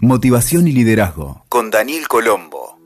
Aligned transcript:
Motivación 0.00 0.68
y 0.68 0.72
liderazgo 0.72 1.42
con 1.48 1.72
Daniel 1.72 2.06
Colombo. 2.06 2.78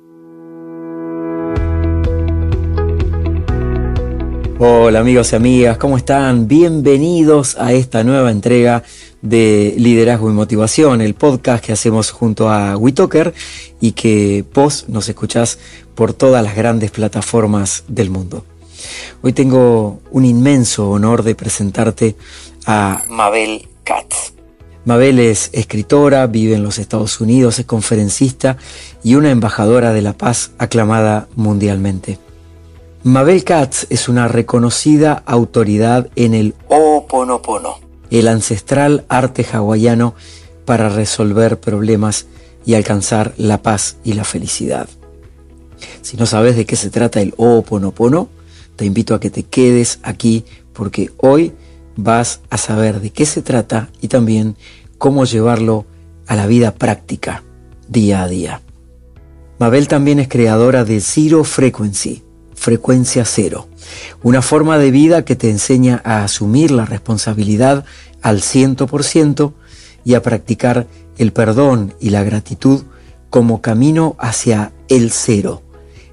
Hola 4.58 5.00
amigos 5.00 5.30
y 5.32 5.36
amigas, 5.36 5.76
¿cómo 5.76 5.98
están? 5.98 6.48
Bienvenidos 6.48 7.58
a 7.58 7.74
esta 7.74 8.02
nueva 8.02 8.30
entrega 8.30 8.82
de 9.20 9.74
Liderazgo 9.76 10.30
y 10.30 10.32
Motivación, 10.32 11.02
el 11.02 11.12
podcast 11.12 11.62
que 11.62 11.72
hacemos 11.72 12.10
junto 12.10 12.48
a 12.48 12.78
WeToker 12.78 13.34
y 13.78 13.92
que 13.92 14.42
vos 14.54 14.88
nos 14.88 15.06
escuchás 15.10 15.58
por 15.94 16.14
todas 16.14 16.42
las 16.42 16.56
grandes 16.56 16.92
plataformas 16.92 17.84
del 17.88 18.08
mundo. 18.08 18.46
Hoy 19.20 19.34
tengo 19.34 20.00
un 20.12 20.24
inmenso 20.24 20.88
honor 20.88 21.24
de 21.24 21.34
presentarte 21.34 22.16
a 22.64 23.02
Mabel 23.10 23.68
Katz. 23.84 24.32
Mabel 24.84 25.20
es 25.20 25.50
escritora, 25.52 26.26
vive 26.26 26.56
en 26.56 26.64
los 26.64 26.78
Estados 26.78 27.20
Unidos, 27.20 27.58
es 27.60 27.66
conferencista 27.66 28.56
y 29.04 29.14
una 29.14 29.30
embajadora 29.30 29.92
de 29.92 30.02
la 30.02 30.12
paz 30.12 30.50
aclamada 30.58 31.28
mundialmente. 31.36 32.18
Mabel 33.04 33.44
Katz 33.44 33.86
es 33.90 34.08
una 34.08 34.26
reconocida 34.26 35.22
autoridad 35.24 36.08
en 36.16 36.34
el 36.34 36.54
Ho'oponopono, 36.68 37.78
el 38.10 38.26
ancestral 38.26 39.04
arte 39.08 39.46
hawaiano 39.52 40.14
para 40.64 40.88
resolver 40.88 41.60
problemas 41.60 42.26
y 42.64 42.74
alcanzar 42.74 43.34
la 43.36 43.62
paz 43.62 43.96
y 44.04 44.14
la 44.14 44.24
felicidad. 44.24 44.88
Si 46.00 46.16
no 46.16 46.26
sabes 46.26 46.56
de 46.56 46.64
qué 46.64 46.76
se 46.76 46.90
trata 46.90 47.20
el 47.20 47.34
Ho'oponopono, 47.36 48.28
te 48.76 48.84
invito 48.84 49.14
a 49.14 49.20
que 49.20 49.30
te 49.30 49.44
quedes 49.44 50.00
aquí 50.02 50.44
porque 50.72 51.10
hoy 51.18 51.52
vas 51.96 52.40
a 52.50 52.56
saber 52.58 53.00
de 53.00 53.10
qué 53.10 53.26
se 53.26 53.42
trata 53.42 53.90
y 54.00 54.08
también 54.08 54.56
cómo 55.02 55.24
llevarlo 55.24 55.84
a 56.28 56.36
la 56.36 56.46
vida 56.46 56.76
práctica 56.76 57.42
día 57.88 58.22
a 58.22 58.28
día. 58.28 58.60
Mabel 59.58 59.88
también 59.88 60.20
es 60.20 60.28
creadora 60.28 60.84
de 60.84 61.00
Zero 61.00 61.42
Frequency, 61.42 62.22
frecuencia 62.54 63.24
cero, 63.24 63.66
una 64.22 64.42
forma 64.42 64.78
de 64.78 64.92
vida 64.92 65.24
que 65.24 65.34
te 65.34 65.50
enseña 65.50 66.00
a 66.04 66.22
asumir 66.22 66.70
la 66.70 66.84
responsabilidad 66.84 67.84
al 68.22 68.42
100% 68.42 69.52
y 70.04 70.14
a 70.14 70.22
practicar 70.22 70.86
el 71.18 71.32
perdón 71.32 71.94
y 71.98 72.10
la 72.10 72.22
gratitud 72.22 72.84
como 73.28 73.60
camino 73.60 74.14
hacia 74.20 74.70
el 74.86 75.10
cero, 75.10 75.62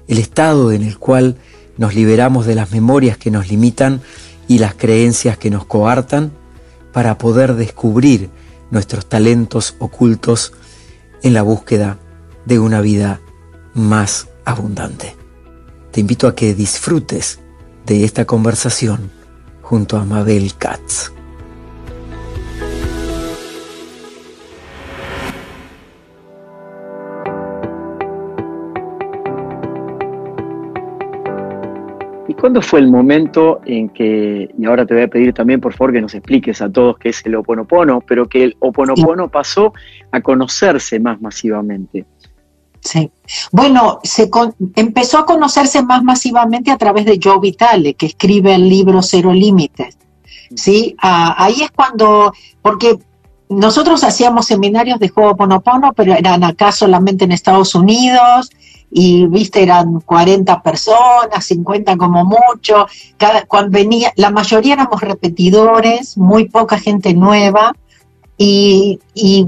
el 0.08 0.18
estado 0.18 0.72
en 0.72 0.82
el 0.82 0.98
cual 0.98 1.36
nos 1.78 1.94
liberamos 1.94 2.44
de 2.44 2.56
las 2.56 2.72
memorias 2.72 3.16
que 3.16 3.30
nos 3.30 3.50
limitan 3.50 4.00
y 4.48 4.58
las 4.58 4.74
creencias 4.74 5.38
que 5.38 5.48
nos 5.48 5.64
coartan 5.64 6.32
para 6.92 7.18
poder 7.18 7.54
descubrir 7.54 8.30
nuestros 8.70 9.06
talentos 9.06 9.76
ocultos 9.78 10.52
en 11.22 11.34
la 11.34 11.42
búsqueda 11.42 11.98
de 12.44 12.58
una 12.58 12.80
vida 12.80 13.20
más 13.74 14.28
abundante. 14.44 15.16
Te 15.90 16.00
invito 16.00 16.28
a 16.28 16.34
que 16.34 16.54
disfrutes 16.54 17.40
de 17.86 18.04
esta 18.04 18.24
conversación 18.24 19.10
junto 19.62 19.96
a 19.96 20.04
Mabel 20.04 20.54
Katz. 20.56 21.12
¿Cuándo 32.40 32.62
fue 32.62 32.80
el 32.80 32.88
momento 32.88 33.60
en 33.66 33.90
que, 33.90 34.48
y 34.58 34.64
ahora 34.64 34.86
te 34.86 34.94
voy 34.94 35.02
a 35.02 35.08
pedir 35.08 35.34
también 35.34 35.60
por 35.60 35.74
favor 35.74 35.92
que 35.92 36.00
nos 36.00 36.14
expliques 36.14 36.62
a 36.62 36.70
todos 36.70 36.98
qué 36.98 37.10
es 37.10 37.24
el 37.26 37.34
oponopono, 37.34 38.00
pero 38.00 38.26
que 38.28 38.44
el 38.44 38.56
oponopono 38.60 39.28
pasó 39.28 39.74
a 40.10 40.20
conocerse 40.20 40.98
más 40.98 41.20
masivamente? 41.20 42.06
Sí. 42.80 43.10
Bueno, 43.52 44.00
se 44.02 44.30
empezó 44.74 45.18
a 45.18 45.26
conocerse 45.26 45.82
más 45.82 46.02
masivamente 46.02 46.70
a 46.70 46.78
través 46.78 47.04
de 47.04 47.20
Joe 47.22 47.40
Vitale, 47.40 47.92
que 47.92 48.06
escribe 48.06 48.54
el 48.54 48.68
libro 48.68 49.02
Cero 49.02 49.34
Límites. 49.34 49.98
¿sí? 50.54 50.96
Ah, 51.00 51.34
ahí 51.38 51.62
es 51.62 51.70
cuando, 51.70 52.32
porque 52.62 52.98
nosotros 53.50 54.04
hacíamos 54.04 54.46
seminarios 54.46 55.00
de 55.00 55.08
juego 55.08 55.36
Ponopono, 55.36 55.92
pero 55.92 56.14
eran 56.14 56.44
acá 56.44 56.70
solamente 56.70 57.24
en 57.24 57.32
Estados 57.32 57.74
Unidos, 57.74 58.50
y 58.92 59.26
viste, 59.26 59.62
eran 59.62 60.00
40 60.00 60.62
personas, 60.62 61.44
50 61.44 61.96
como 61.96 62.24
mucho, 62.24 62.86
cada, 63.16 63.44
cuando 63.46 63.72
venía, 63.72 64.12
la 64.14 64.30
mayoría 64.30 64.74
éramos 64.74 65.00
repetidores, 65.00 66.16
muy 66.16 66.48
poca 66.48 66.78
gente 66.78 67.12
nueva, 67.12 67.72
y, 68.38 69.00
y, 69.14 69.46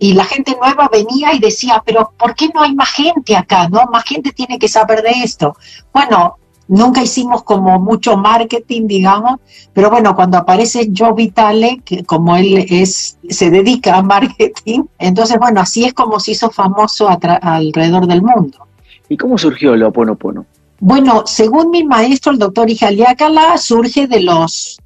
y, 0.00 0.12
la 0.12 0.24
gente 0.24 0.54
nueva 0.60 0.90
venía 0.92 1.32
y 1.32 1.38
decía, 1.38 1.82
pero 1.86 2.12
¿por 2.18 2.34
qué 2.34 2.50
no 2.52 2.60
hay 2.60 2.74
más 2.74 2.90
gente 2.90 3.36
acá? 3.36 3.68
¿No? 3.70 3.86
Más 3.90 4.04
gente 4.04 4.32
tiene 4.32 4.58
que 4.58 4.68
saber 4.68 5.00
de 5.00 5.12
esto. 5.22 5.56
Bueno, 5.94 6.36
nunca 6.68 7.02
hicimos 7.02 7.42
como 7.42 7.78
mucho 7.78 8.16
marketing, 8.16 8.86
digamos, 8.86 9.40
pero 9.72 9.90
bueno, 9.90 10.14
cuando 10.14 10.38
aparece 10.38 10.90
Joe 10.96 11.12
Vitale, 11.14 11.80
que 11.84 12.04
como 12.04 12.36
él 12.36 12.66
es, 12.68 13.18
se 13.28 13.50
dedica 13.50 13.96
a 13.96 14.02
marketing, 14.02 14.84
entonces 14.98 15.38
bueno, 15.38 15.60
así 15.60 15.84
es 15.84 15.92
como 15.92 16.20
se 16.20 16.32
hizo 16.32 16.50
famoso 16.50 17.08
alrededor 17.08 18.06
del 18.06 18.22
mundo. 18.22 18.66
¿Y 19.08 19.16
cómo 19.16 19.36
surgió 19.36 19.74
el 19.74 19.82
Oponopono? 19.82 20.46
Bueno, 20.80 21.22
según 21.26 21.70
mi 21.70 21.84
maestro, 21.84 22.32
el 22.32 22.38
doctor 22.38 22.68
Ijaliakala, 22.68 23.56
surge 23.58 24.06
de 24.06 24.20
los, 24.20 24.78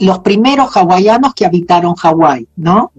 los 0.00 0.18
primeros 0.20 0.76
hawaianos 0.76 1.34
que 1.34 1.46
habitaron 1.46 1.94
Hawái, 1.94 2.46
¿no? 2.56 2.92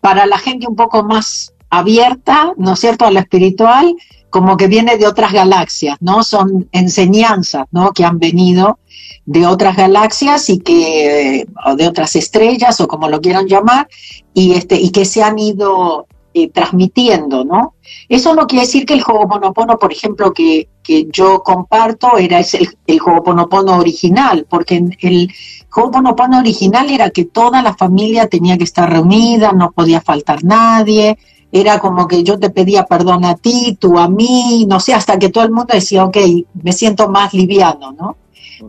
Para 0.00 0.26
la 0.26 0.38
gente 0.38 0.66
un 0.68 0.76
poco 0.76 1.02
más 1.02 1.54
abierta, 1.70 2.52
¿no 2.56 2.74
es 2.74 2.80
cierto?, 2.80 3.04
a 3.04 3.10
lo 3.10 3.18
espiritual, 3.18 3.94
como 4.30 4.56
que 4.56 4.66
viene 4.66 4.96
de 4.96 5.06
otras 5.06 5.32
galaxias, 5.32 5.96
¿no? 6.00 6.22
Son 6.22 6.68
enseñanzas, 6.72 7.66
¿no? 7.70 7.92
Que 7.92 8.04
han 8.04 8.18
venido 8.18 8.78
de 9.24 9.46
otras 9.46 9.76
galaxias 9.76 10.48
y 10.50 10.58
que, 10.58 11.46
o 11.64 11.74
de 11.74 11.88
otras 11.88 12.16
estrellas, 12.16 12.80
o 12.80 12.88
como 12.88 13.08
lo 13.08 13.20
quieran 13.20 13.46
llamar, 13.46 13.88
y, 14.34 14.54
este, 14.54 14.80
y 14.80 14.90
que 14.90 15.04
se 15.04 15.22
han 15.22 15.38
ido 15.38 16.06
eh, 16.32 16.50
transmitiendo, 16.50 17.44
¿no? 17.44 17.74
Eso 18.08 18.34
no 18.34 18.46
quiere 18.46 18.66
decir 18.66 18.84
que 18.84 18.94
el 18.94 19.02
Ho'oponopono, 19.02 19.78
por 19.78 19.90
ejemplo, 19.90 20.34
que, 20.34 20.68
que 20.82 21.08
yo 21.10 21.42
comparto, 21.42 22.18
era 22.18 22.40
el, 22.40 22.68
el 22.86 23.00
Ho'oponopono 23.00 23.78
original, 23.78 24.46
porque 24.48 24.84
el 25.00 25.32
Ho'oponopono 25.74 26.38
original 26.38 26.90
era 26.90 27.08
que 27.10 27.24
toda 27.24 27.62
la 27.62 27.74
familia 27.74 28.28
tenía 28.28 28.58
que 28.58 28.64
estar 28.64 28.90
reunida, 28.90 29.52
no 29.52 29.72
podía 29.72 30.00
faltar 30.00 30.44
nadie, 30.44 31.16
era 31.52 31.78
como 31.78 32.08
que 32.08 32.22
yo 32.22 32.38
te 32.38 32.50
pedía 32.50 32.84
perdón 32.84 33.24
a 33.24 33.36
ti, 33.36 33.76
tú 33.80 33.98
a 33.98 34.08
mí, 34.08 34.66
no 34.68 34.80
sé, 34.80 34.94
hasta 34.94 35.18
que 35.18 35.28
todo 35.28 35.44
el 35.44 35.52
mundo 35.52 35.72
decía, 35.72 36.04
ok, 36.04 36.16
me 36.62 36.72
siento 36.72 37.08
más 37.08 37.32
liviano, 37.34 37.92
¿no? 37.92 38.16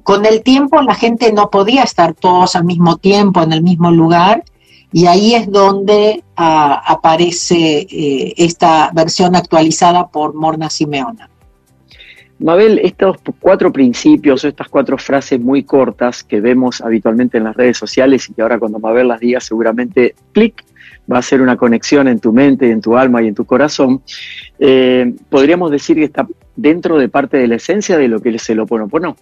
Con 0.04 0.26
el 0.26 0.44
tiempo 0.44 0.82
la 0.82 0.96
gente 0.96 1.32
no 1.32 1.50
podía 1.50 1.84
estar 1.84 2.14
todos 2.14 2.56
al 2.56 2.66
mismo 2.66 2.98
tiempo 2.98 3.42
en 3.42 3.54
el 3.54 3.64
mismo 3.64 3.90
lugar 3.90 4.44
y 4.92 5.06
ahí 5.06 5.34
es 5.34 5.50
donde 5.50 6.24
ah, 6.36 6.82
aparece 6.86 7.88
eh, 7.90 8.34
esta 8.38 8.92
versión 8.94 9.36
actualizada 9.36 10.08
por 10.08 10.34
Morna 10.34 10.70
Simeona. 10.70 11.30
Mabel, 12.40 12.80
estos 12.84 13.18
cuatro 13.40 13.74
principios 13.74 14.44
o 14.44 14.48
estas 14.48 14.70
cuatro 14.70 14.98
frases 14.98 15.40
muy 15.40 15.64
cortas 15.64 16.24
que 16.24 16.40
vemos 16.40 16.82
habitualmente 16.82 17.38
en 17.38 17.46
las 17.46 17.56
redes 17.56 17.78
sociales 17.78 18.30
y 18.30 18.34
que 18.34 18.42
ahora 18.44 18.60
cuando 18.60 18.78
Mabel 18.80 19.08
las 19.08 19.20
diga 19.20 19.40
seguramente 19.40 20.14
clic 20.34 20.64
va 21.12 21.20
a 21.20 21.22
ser 21.22 21.42
una 21.42 21.58
conexión 21.58 22.08
en 22.08 22.20
tu 22.20 22.34
mente, 22.34 22.70
en 22.70 22.82
tu 22.82 22.98
alma 22.98 23.22
y 23.22 23.28
en 23.28 23.36
tu 23.36 23.46
corazón, 23.46 24.02
eh, 24.60 25.14
podríamos 25.30 25.72
decir 25.72 25.96
que 25.96 26.06
está 26.06 26.28
dentro 26.56 26.98
de 26.98 27.10
parte 27.10 27.38
de 27.38 27.48
la 27.48 27.56
esencia 27.56 27.98
de 27.98 28.08
lo 28.08 28.20
que 28.20 28.30
es 28.30 28.50
el 28.50 28.60
Oponopono. 28.60 29.16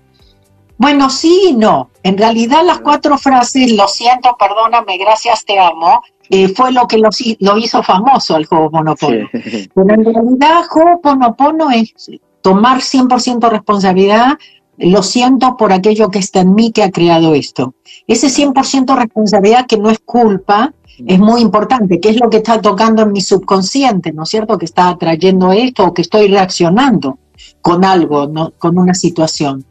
Bueno, 0.77 1.09
sí 1.09 1.49
y 1.49 1.53
no. 1.53 1.89
En 2.03 2.17
realidad 2.17 2.63
las 2.65 2.79
cuatro 2.79 3.17
frases, 3.17 3.71
lo 3.71 3.87
siento, 3.87 4.35
perdóname, 4.37 4.97
gracias, 4.97 5.45
te 5.45 5.57
amo, 5.57 6.01
eh, 6.29 6.49
fue 6.49 6.71
lo 6.71 6.87
que 6.87 6.97
lo, 6.97 7.09
hizo 7.57 7.83
famoso 7.83 8.35
al 8.35 8.47
Ho'oponopono. 8.49 9.29
Pero 9.31 9.93
en 9.93 10.05
realidad 10.05 10.63
Ho'oponopono 10.69 11.71
es 11.71 11.93
tomar 12.41 12.79
100% 12.79 13.49
responsabilidad, 13.49 14.37
lo 14.77 15.03
siento 15.03 15.55
por 15.55 15.71
aquello 15.71 16.09
que 16.09 16.19
está 16.19 16.41
en 16.41 16.53
mí 16.53 16.71
que 16.71 16.83
ha 16.83 16.91
creado 16.91 17.33
esto. 17.33 17.75
Ese 18.07 18.27
100% 18.27 18.97
responsabilidad 18.97 19.67
que 19.67 19.77
no 19.77 19.89
es 19.89 19.99
culpa, 19.99 20.73
es 21.05 21.19
muy 21.19 21.41
importante, 21.41 21.99
que 21.99 22.09
es 22.09 22.19
lo 22.19 22.29
que 22.29 22.37
está 22.37 22.61
tocando 22.61 23.03
en 23.03 23.11
mi 23.11 23.21
subconsciente, 23.21 24.13
¿no 24.13 24.23
es 24.23 24.29
cierto? 24.29 24.57
Que 24.57 24.65
está 24.65 24.89
atrayendo 24.89 25.51
esto 25.51 25.85
o 25.85 25.93
que 25.93 26.01
estoy 26.01 26.27
reaccionando 26.27 27.17
con 27.61 27.83
algo, 27.83 28.27
¿no? 28.27 28.51
con 28.57 28.77
una 28.77 28.93
situación. 28.93 29.65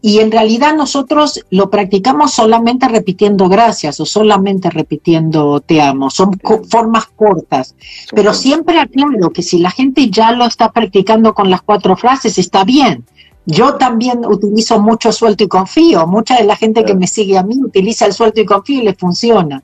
y 0.00 0.18
en 0.18 0.30
realidad 0.32 0.74
nosotros 0.74 1.44
lo 1.50 1.70
practicamos 1.70 2.32
solamente 2.32 2.88
repitiendo 2.88 3.48
gracias 3.48 4.00
o 4.00 4.06
solamente 4.06 4.70
repitiendo 4.70 5.60
te 5.60 5.80
amo. 5.80 6.08
Son 6.10 6.38
formas 6.70 7.06
cortas, 7.16 7.74
pero 8.14 8.32
siempre 8.32 8.80
aclaro 8.80 9.30
que 9.30 9.42
si 9.42 9.58
la 9.58 9.70
gente 9.70 10.08
ya 10.08 10.32
lo 10.32 10.44
está 10.44 10.72
practicando 10.72 11.34
con 11.34 11.50
las 11.50 11.62
cuatro 11.62 11.96
frases, 11.96 12.38
está 12.38 12.64
bien. 12.64 13.04
Yo 13.44 13.74
también 13.74 14.24
utilizo 14.24 14.80
mucho 14.80 15.10
suelto 15.10 15.42
y 15.44 15.48
confío. 15.48 16.06
Mucha 16.06 16.36
de 16.36 16.44
la 16.44 16.54
gente 16.54 16.84
que 16.84 16.94
me 16.94 17.08
sigue 17.08 17.36
a 17.38 17.42
mí 17.42 17.56
utiliza 17.60 18.06
el 18.06 18.12
suelto 18.12 18.40
y 18.40 18.44
confío 18.44 18.82
y 18.82 18.84
le 18.84 18.94
funciona. 18.94 19.62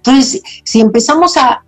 Entonces, 0.00 0.42
si 0.64 0.80
empezamos 0.80 1.36
a 1.36 1.62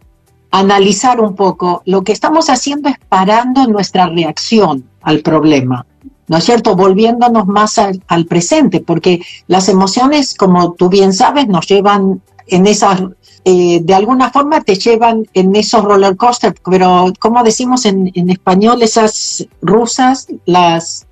analizar 0.51 1.21
un 1.21 1.35
poco, 1.35 1.83
lo 1.87 2.03
que 2.03 2.13
estamos 2.13 2.49
haciendo 2.51 2.89
es 2.89 2.97
parando 3.09 3.67
nuestra 3.67 4.07
reacción 4.07 4.85
al 5.03 5.21
problema. 5.21 5.87
¿no 6.29 6.39
es 6.39 6.45
cierto? 6.45 6.77
Volviéndonos 6.77 7.47
más 7.47 7.79
al, 7.79 8.27
presente, 8.27 8.81
porque 8.81 9.21
las 9.49 9.69
emociones, 9.69 10.35
como 10.35 10.73
tú 10.73 10.89
bien 10.89 11.13
sabes, 11.13 11.47
nos 11.47 11.67
llevan 11.67 12.23
en 12.47 12.67
esas, 12.67 13.03
eh, 13.45 13.81
de 13.83 13.95
alguna 13.95 14.31
forma 14.31 14.63
te 14.63 14.77
llevan 14.77 15.27
en 15.35 15.55
esos 15.57 15.85
roller 15.85 16.17
coasters, 16.17 16.55
pero 16.65 17.13
como 17.19 17.43
decimos 17.43 17.85
en, 17.85 18.31
español, 18.31 18.83
esas 18.83 19.47
rusas, 19.61 20.29
las... 20.47 21.07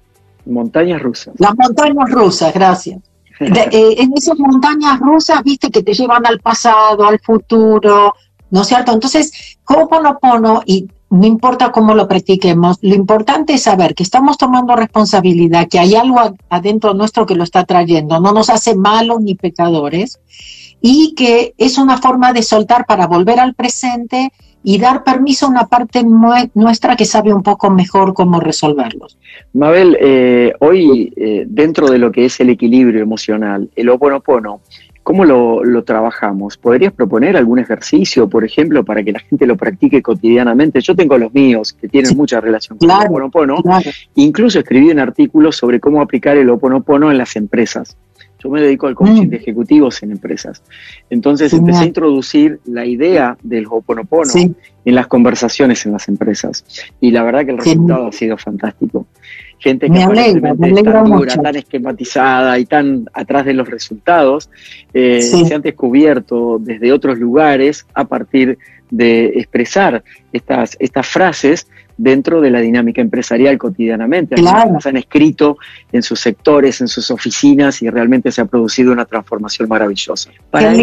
Montañas 0.47 1.03
rusas. 1.03 1.35
Las 1.39 1.55
montañas 1.55 2.11
rusas, 2.11 2.55
gracias. 2.55 3.01
Eh, 3.41 3.95
en 3.99 4.13
esas 4.15 4.39
montañas 4.39 5.01
rusas, 5.01 5.43
viste, 5.43 5.71
que 5.71 5.83
te 5.83 5.95
llevan 5.95 6.27
al 6.27 6.41
pasado, 6.41 7.07
al 7.07 7.19
futuro, 7.21 8.15
¿no 8.51 8.63
es 8.63 8.67
cierto? 8.67 8.93
Entonces, 8.93 9.57
Ho'oponopono, 9.67 10.63
y 10.67 10.89
no 11.09 11.27
importa 11.27 11.73
cómo 11.73 11.95
lo 11.95 12.07
practiquemos, 12.07 12.77
lo 12.83 12.95
importante 12.95 13.55
es 13.55 13.63
saber 13.63 13.95
que 13.95 14.03
estamos 14.03 14.37
tomando 14.37 14.77
responsabilidad, 14.77 15.69
que 15.69 15.79
hay 15.79 15.95
algo 15.95 16.37
adentro 16.51 16.93
nuestro 16.93 17.25
que 17.25 17.35
lo 17.35 17.45
está 17.45 17.65
trayendo, 17.65 18.21
no 18.21 18.33
nos 18.33 18.51
hace 18.51 18.77
malos 18.77 19.21
ni 19.23 19.35
pecadores, 19.35 20.21
y 20.83 21.15
que 21.15 21.55
es 21.57 21.79
una 21.79 21.99
forma 21.99 22.33
de 22.33 22.43
soltar 22.43 22.87
para 22.87 23.07
volver 23.07 23.41
al 23.41 23.55
presente 23.55 24.33
y 24.63 24.79
dar 24.79 25.05
permiso 25.05 25.47
a 25.47 25.51
una 25.51 25.67
parte 25.67 26.03
nuestra 26.55 26.97
que 26.97 27.05
sabe 27.05 27.33
un 27.33 27.43
poco 27.43 27.71
mejor 27.71 28.15
cómo 28.15 28.41
resolverlos. 28.41 29.19
Mabel, 29.53 29.97
eh, 30.01 30.53
hoy 30.61 31.13
eh, 31.17 31.45
dentro 31.49 31.89
de 31.89 31.99
lo 31.99 32.13
que 32.13 32.27
es 32.27 32.41
el 32.41 32.51
equilibrio 32.51 33.03
emocional, 33.03 33.71
el 33.75 33.89
oponopono 33.89 34.61
¿Cómo 35.03 35.25
lo, 35.25 35.83
trabajamos? 35.83 36.57
¿Podrías 36.57 36.93
proponer 36.93 37.37
algún 37.37 37.59
ejercicio, 37.59 38.29
por 38.29 38.45
ejemplo, 38.45 38.85
para 38.85 39.03
que 39.03 39.13
la 39.13 39.19
gente 39.19 39.47
lo 39.47 39.57
practique 39.57 40.03
cotidianamente? 40.03 40.81
Yo 40.81 40.95
tengo 40.95 41.17
los 41.17 41.33
míos 41.33 41.73
que 41.73 41.89
tienen 41.89 42.17
mucha 42.17 42.41
relación 42.41 42.79
con 42.79 42.91
el 42.91 43.07
Oponopono. 43.09 43.57
Incluso 44.15 44.59
escribí 44.59 44.91
un 44.91 44.99
artículo 44.99 45.53
sobre 45.53 45.81
cómo 45.81 46.03
aplicar 46.03 46.37
el 46.37 46.51
Oponopono 46.51 47.11
en 47.11 47.19
las 47.19 47.35
empresas. 47.35 47.97
Yo 48.43 48.51
me 48.51 48.61
dedico 48.61 48.87
al 48.87 48.95
coaching 48.95 49.27
mm. 49.27 49.31
de 49.31 49.37
ejecutivos 49.37 50.03
en 50.03 50.13
empresas. 50.13 50.63
Entonces 51.11 51.53
empecé 51.53 51.81
a 51.81 51.87
introducir 51.87 52.61
la 52.65 52.87
idea 52.87 53.37
del 53.43 53.67
Ho'oponopono 53.67 54.33
en 54.35 54.95
las 54.95 55.07
conversaciones 55.07 55.85
en 55.87 55.93
las 55.93 56.09
empresas. 56.09 56.65
Y 57.01 57.11
la 57.11 57.23
verdad 57.23 57.45
que 57.45 57.53
el 57.53 57.59
resultado 57.59 58.07
ha 58.07 58.13
sido 58.13 58.37
fantástico 58.39 59.07
gente 59.61 59.91
que 59.91 60.03
aparentemente 60.03 60.83
tan 60.83 61.05
dura, 61.05 61.37
tan 61.37 61.57
esquematizada 61.57 62.59
y 62.59 62.65
tan 62.65 63.05
atrás 63.13 63.45
de 63.45 63.55
los 63.55 63.69
resultados, 63.69 64.51
eh, 64.95 65.21
se 65.21 65.55
han 65.55 65.63
descubierto 65.63 66.59
desde 66.59 66.93
otros 66.93 67.19
lugares 67.19 67.87
a 67.95 68.05
partir 68.05 68.59
de 68.91 69.27
expresar 69.37 70.03
estas, 70.33 70.77
estas 70.81 71.07
frases 71.07 71.69
dentro 72.01 72.41
de 72.41 72.51
la 72.51 72.61
dinámica 72.61 73.01
empresarial 73.03 73.59
cotidianamente. 73.59 74.37
Claro. 74.37 74.81
Se 74.81 74.89
han 74.89 74.97
escrito 74.97 75.59
en 75.93 76.03
sus 76.03 76.19
sectores, 76.19 76.81
en 76.81 76.89
sus 76.89 77.11
oficinas 77.11 77.83
y 77.83 77.91
realmente 77.91 78.33
se 78.33 78.41
ha 78.41 78.47
producido 78.47 78.93
una 78.93 79.05
transformación 79.05 79.69
maravillosa. 79.69 80.31
Para 80.51 80.75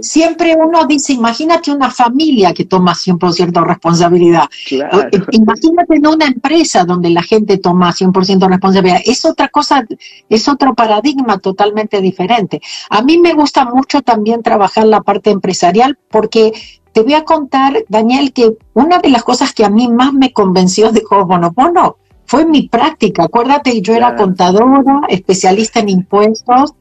siempre 0.00 0.56
uno 0.56 0.86
dice, 0.86 1.12
imagínate 1.12 1.72
una 1.72 1.90
familia 1.90 2.54
que 2.54 2.66
toma 2.66 2.92
100% 2.92 3.66
responsabilidad. 3.66 4.44
Claro. 4.68 5.02
Eh, 5.10 5.22
imagínate 5.32 5.96
en 5.96 6.06
una 6.06 6.26
empresa 6.26 6.84
donde 6.84 7.10
la 7.10 7.22
gente 7.22 7.58
toma 7.58 7.92
100% 7.92 8.48
responsabilidad. 8.48 9.00
Es 9.04 9.24
otra 9.24 9.48
cosa, 9.48 9.84
es 10.28 10.48
otro 10.48 10.74
paradigma 10.74 11.38
totalmente 11.38 12.00
diferente. 12.00 12.60
A 12.90 13.02
mí 13.02 13.18
me 13.18 13.34
gusta 13.34 13.64
mucho 13.64 14.02
también 14.02 14.42
trabajar 14.42 14.86
la 14.86 15.00
parte 15.00 15.30
empresarial 15.30 15.98
porque 16.10 16.52
te 16.98 17.04
voy 17.04 17.14
a 17.14 17.22
contar, 17.22 17.84
Daniel, 17.88 18.32
que 18.32 18.54
una 18.74 18.98
de 18.98 19.10
las 19.10 19.22
cosas 19.22 19.52
que 19.52 19.64
a 19.64 19.70
mí 19.70 19.86
más 19.86 20.12
me 20.12 20.32
convenció 20.32 20.90
de 20.90 21.04
Ho'oponopono 21.08 21.96
fue 22.26 22.44
mi 22.44 22.68
práctica. 22.68 23.22
Acuérdate, 23.22 23.80
yo 23.82 23.94
era 23.94 24.16
contadora, 24.16 25.02
especialista 25.08 25.78
en 25.78 25.90
impuestos. 25.90 26.74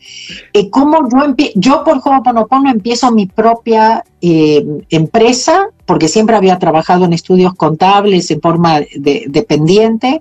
Eh, 0.54 0.72
¿Cómo 0.72 1.08
yo, 1.08 1.36
yo 1.54 1.84
por 1.84 1.98
Ho'oponopono 1.98 2.72
empiezo 2.72 3.12
mi 3.12 3.28
propia 3.28 4.04
eh, 4.19 4.66
empresa? 4.90 5.68
Porque 5.86 6.08
siempre 6.08 6.36
había 6.36 6.58
trabajado 6.58 7.06
en 7.06 7.14
estudios 7.14 7.54
contables 7.54 8.31
en 8.31 8.42
forma 8.42 8.80
dependiente. 8.96 10.19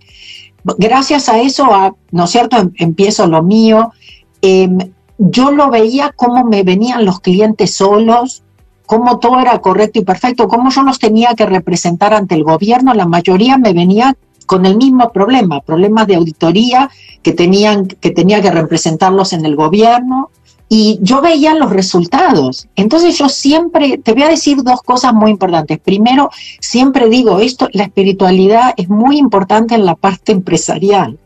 Gracias 0.76 1.30
a 1.30 1.40
eso, 1.40 1.70
¿no 2.10 2.24
es 2.24 2.30
cierto?, 2.30 2.58
em, 2.58 2.70
empiezo 2.76 3.26
lo 3.26 3.42
mío. 3.42 3.92
Em, 4.42 4.76
yo 5.16 5.52
lo 5.52 5.70
veía 5.70 6.12
cómo 6.14 6.44
me 6.44 6.64
venían 6.64 7.06
los 7.06 7.20
clientes 7.20 7.72
solos, 7.72 8.42
cómo 8.86 9.18
todo 9.18 9.40
era 9.40 9.58
correcto 9.58 9.98
y 9.98 10.04
perfecto, 10.04 10.48
cómo 10.48 10.70
yo 10.70 10.82
los 10.82 10.98
tenía 10.98 11.34
que 11.34 11.46
representar 11.46 12.14
ante 12.14 12.34
el 12.34 12.44
gobierno, 12.44 12.94
la 12.94 13.06
mayoría 13.06 13.58
me 13.58 13.72
venía 13.72 14.16
con 14.46 14.64
el 14.64 14.76
mismo 14.76 15.10
problema, 15.10 15.60
problemas 15.60 16.06
de 16.06 16.14
auditoría 16.14 16.88
que 17.22 17.32
tenían 17.32 17.86
que 17.86 18.10
tenía 18.10 18.40
que 18.40 18.50
representarlos 18.50 19.32
en 19.32 19.44
el 19.44 19.56
gobierno 19.56 20.30
y 20.68 20.98
yo 21.02 21.20
veía 21.20 21.54
los 21.54 21.70
resultados. 21.70 22.68
Entonces 22.74 23.18
yo 23.18 23.28
siempre 23.28 23.98
te 23.98 24.12
voy 24.12 24.22
a 24.22 24.28
decir 24.28 24.62
dos 24.62 24.82
cosas 24.82 25.14
muy 25.14 25.30
importantes. 25.30 25.78
Primero, 25.78 26.30
siempre 26.60 27.08
digo 27.08 27.38
esto, 27.40 27.68
la 27.72 27.84
espiritualidad 27.84 28.74
es 28.76 28.88
muy 28.88 29.18
importante 29.18 29.74
en 29.74 29.84
la 29.84 29.94
parte 29.94 30.32
empresarial. 30.32 31.18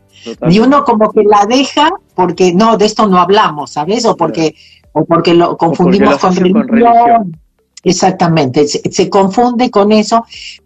Y 0.47 0.59
uno 0.59 0.83
como 0.83 1.11
que 1.11 1.23
la 1.23 1.47
deja 1.47 1.89
porque 2.13 2.53
no, 2.53 2.77
de 2.77 2.85
esto 2.85 3.07
no 3.07 3.19
hablamos, 3.19 3.71
¿sabes? 3.71 4.05
O 4.05 4.15
porque 4.15 4.53
o 4.93 5.05
porque 5.05 5.33
lo 5.33 5.57
confundimos 5.57 6.17
con, 6.17 6.35
religión. 6.35 7.37
Exactamente, 7.83 8.67
se, 8.67 9.09
confunde 9.09 9.71
con 9.71 9.91
eso. 9.91 10.25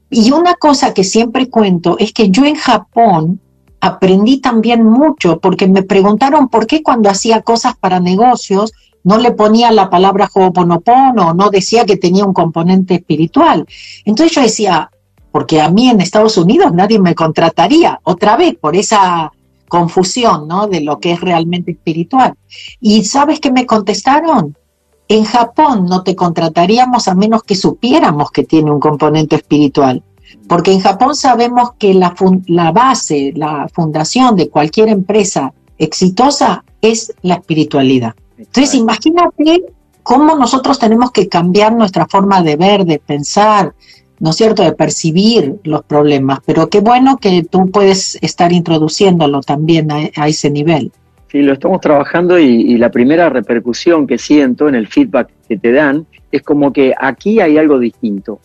Y 0.09 0.31
una 0.31 0.55
cosa 0.55 0.93
que 0.93 1.03
siempre 1.03 1.49
cuento 1.49 1.97
es 1.97 2.11
que 2.11 2.29
yo 2.29 2.45
en 2.45 2.55
Japón 2.55 3.39
aprendí 3.79 4.39
también 4.39 4.83
mucho 4.83 5.39
porque 5.39 5.67
me 5.67 5.83
preguntaron 5.83 6.49
por 6.49 6.67
qué 6.67 6.83
cuando 6.83 7.09
hacía 7.09 7.41
cosas 7.41 7.75
para 7.77 7.99
negocios 7.99 8.73
no 9.03 9.17
le 9.19 9.31
ponía 9.31 9.71
la 9.71 9.89
palabra 9.89 10.29
Ho'oponopono, 10.33 11.33
no 11.33 11.49
decía 11.51 11.85
que 11.85 11.95
tenía 11.95 12.25
un 12.25 12.33
componente 12.33 12.95
espiritual. 12.95 13.65
Entonces 14.03 14.35
yo 14.35 14.41
decía, 14.41 14.89
porque 15.31 15.61
a 15.61 15.69
mí 15.69 15.89
en 15.89 16.01
Estados 16.01 16.37
Unidos 16.37 16.73
nadie 16.73 16.97
me 16.99 17.13
contrataría, 17.13 17.99
otra 18.03 18.35
vez 18.35 18.55
por 18.55 18.75
esa 18.75 19.31
confusión, 19.67 20.47
¿no? 20.47 20.67
De 20.67 20.81
lo 20.81 20.99
que 20.99 21.11
es 21.11 21.21
realmente 21.21 21.71
espiritual. 21.71 22.33
Y 22.79 23.03
¿sabes 23.05 23.39
qué 23.39 23.51
me 23.51 23.65
contestaron? 23.65 24.57
En 25.07 25.23
Japón 25.23 25.85
no 25.85 26.01
te 26.01 26.15
contrataríamos 26.15 27.07
a 27.07 27.13
menos 27.13 27.43
que 27.43 27.55
supiéramos 27.55 28.31
que 28.31 28.43
tiene 28.43 28.71
un 28.71 28.79
componente 28.79 29.35
espiritual, 29.35 30.03
porque 30.47 30.71
en 30.71 30.79
Japón 30.79 31.15
sabemos 31.15 31.73
que 31.77 31.93
la, 31.93 32.15
la 32.47 32.71
base, 32.71 33.31
la 33.35 33.67
fundación 33.71 34.35
de 34.35 34.49
cualquier 34.49 34.89
empresa 34.89 35.53
exitosa 35.77 36.63
es 36.81 37.13
la 37.21 37.35
espiritualidad. 37.35 38.15
Entonces, 38.37 38.73
imagínate 38.73 39.65
cómo 40.01 40.35
nosotros 40.35 40.79
tenemos 40.79 41.11
que 41.11 41.27
cambiar 41.29 41.73
nuestra 41.73 42.07
forma 42.07 42.41
de 42.41 42.55
ver, 42.55 42.85
de 42.85 42.99
pensar, 42.99 43.73
¿no 44.19 44.31
es 44.31 44.35
cierto?, 44.35 44.63
de 44.63 44.73
percibir 44.73 45.59
los 45.63 45.83
problemas. 45.83 46.39
Pero 46.45 46.67
qué 46.69 46.79
bueno 46.79 47.17
que 47.17 47.43
tú 47.43 47.69
puedes 47.69 48.17
estar 48.21 48.51
introduciéndolo 48.51 49.41
también 49.41 49.91
a 49.91 50.27
ese 50.27 50.49
nivel. 50.49 50.91
Sí, 51.27 51.41
lo 51.41 51.53
estamos 51.53 51.81
trabajando 51.81 52.39
y, 52.39 52.77
la 52.77 52.91
primera 52.91 53.29
repercusión 53.29 54.07
que 54.07 54.17
siento 54.17 54.69
en 54.69 54.75
el 54.75 54.87
feedback 54.87 55.29
que 55.47 55.57
te 55.57 55.71
dan 55.71 56.05
es 56.31 56.41
como 56.41 56.71
que 56.71 56.93
aquí 56.97 57.39
hay 57.39 57.57
algo 57.57 57.79
distinto. 57.79 58.39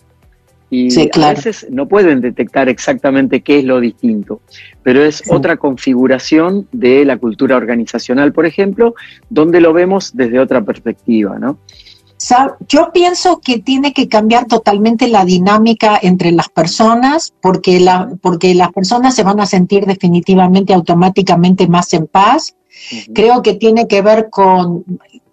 Y 0.72 0.88
a 1.20 1.30
veces 1.30 1.66
no 1.68 1.88
pueden 1.88 2.20
detectar 2.20 2.68
exactamente 2.68 3.40
qué 3.40 3.58
es 3.58 3.64
lo 3.64 3.80
distinto, 3.80 4.40
pero 4.84 5.02
es 5.02 5.24
otra 5.28 5.56
configuración 5.56 6.68
de 6.70 7.04
la 7.04 7.16
cultura 7.16 7.56
organizacional, 7.56 8.32
por 8.32 8.46
ejemplo, 8.46 8.94
donde 9.28 9.60
lo 9.60 9.72
vemos 9.72 10.16
desde 10.16 10.38
otra 10.38 10.62
perspectiva, 10.62 11.40
¿no? 11.40 11.58
Yo 12.68 12.92
pienso 12.92 13.40
que 13.40 13.58
tiene 13.58 13.92
que 13.92 14.08
cambiar 14.08 14.46
totalmente 14.46 15.08
la 15.08 15.24
dinámica 15.24 15.98
entre 16.00 16.32
las 16.32 16.48
personas 16.48 17.32
porque, 17.40 17.80
la, 17.80 18.10
porque 18.20 18.54
las 18.54 18.72
personas 18.72 19.14
se 19.14 19.22
van 19.22 19.40
a 19.40 19.46
sentir 19.46 19.86
definitivamente 19.86 20.74
automáticamente 20.74 21.66
más 21.66 21.92
en 21.94 22.06
paz 22.06 22.54
Creo 23.14 23.42
que 23.42 23.54
tiene 23.54 23.86
que 23.86 24.02
ver 24.02 24.28
con 24.30 24.84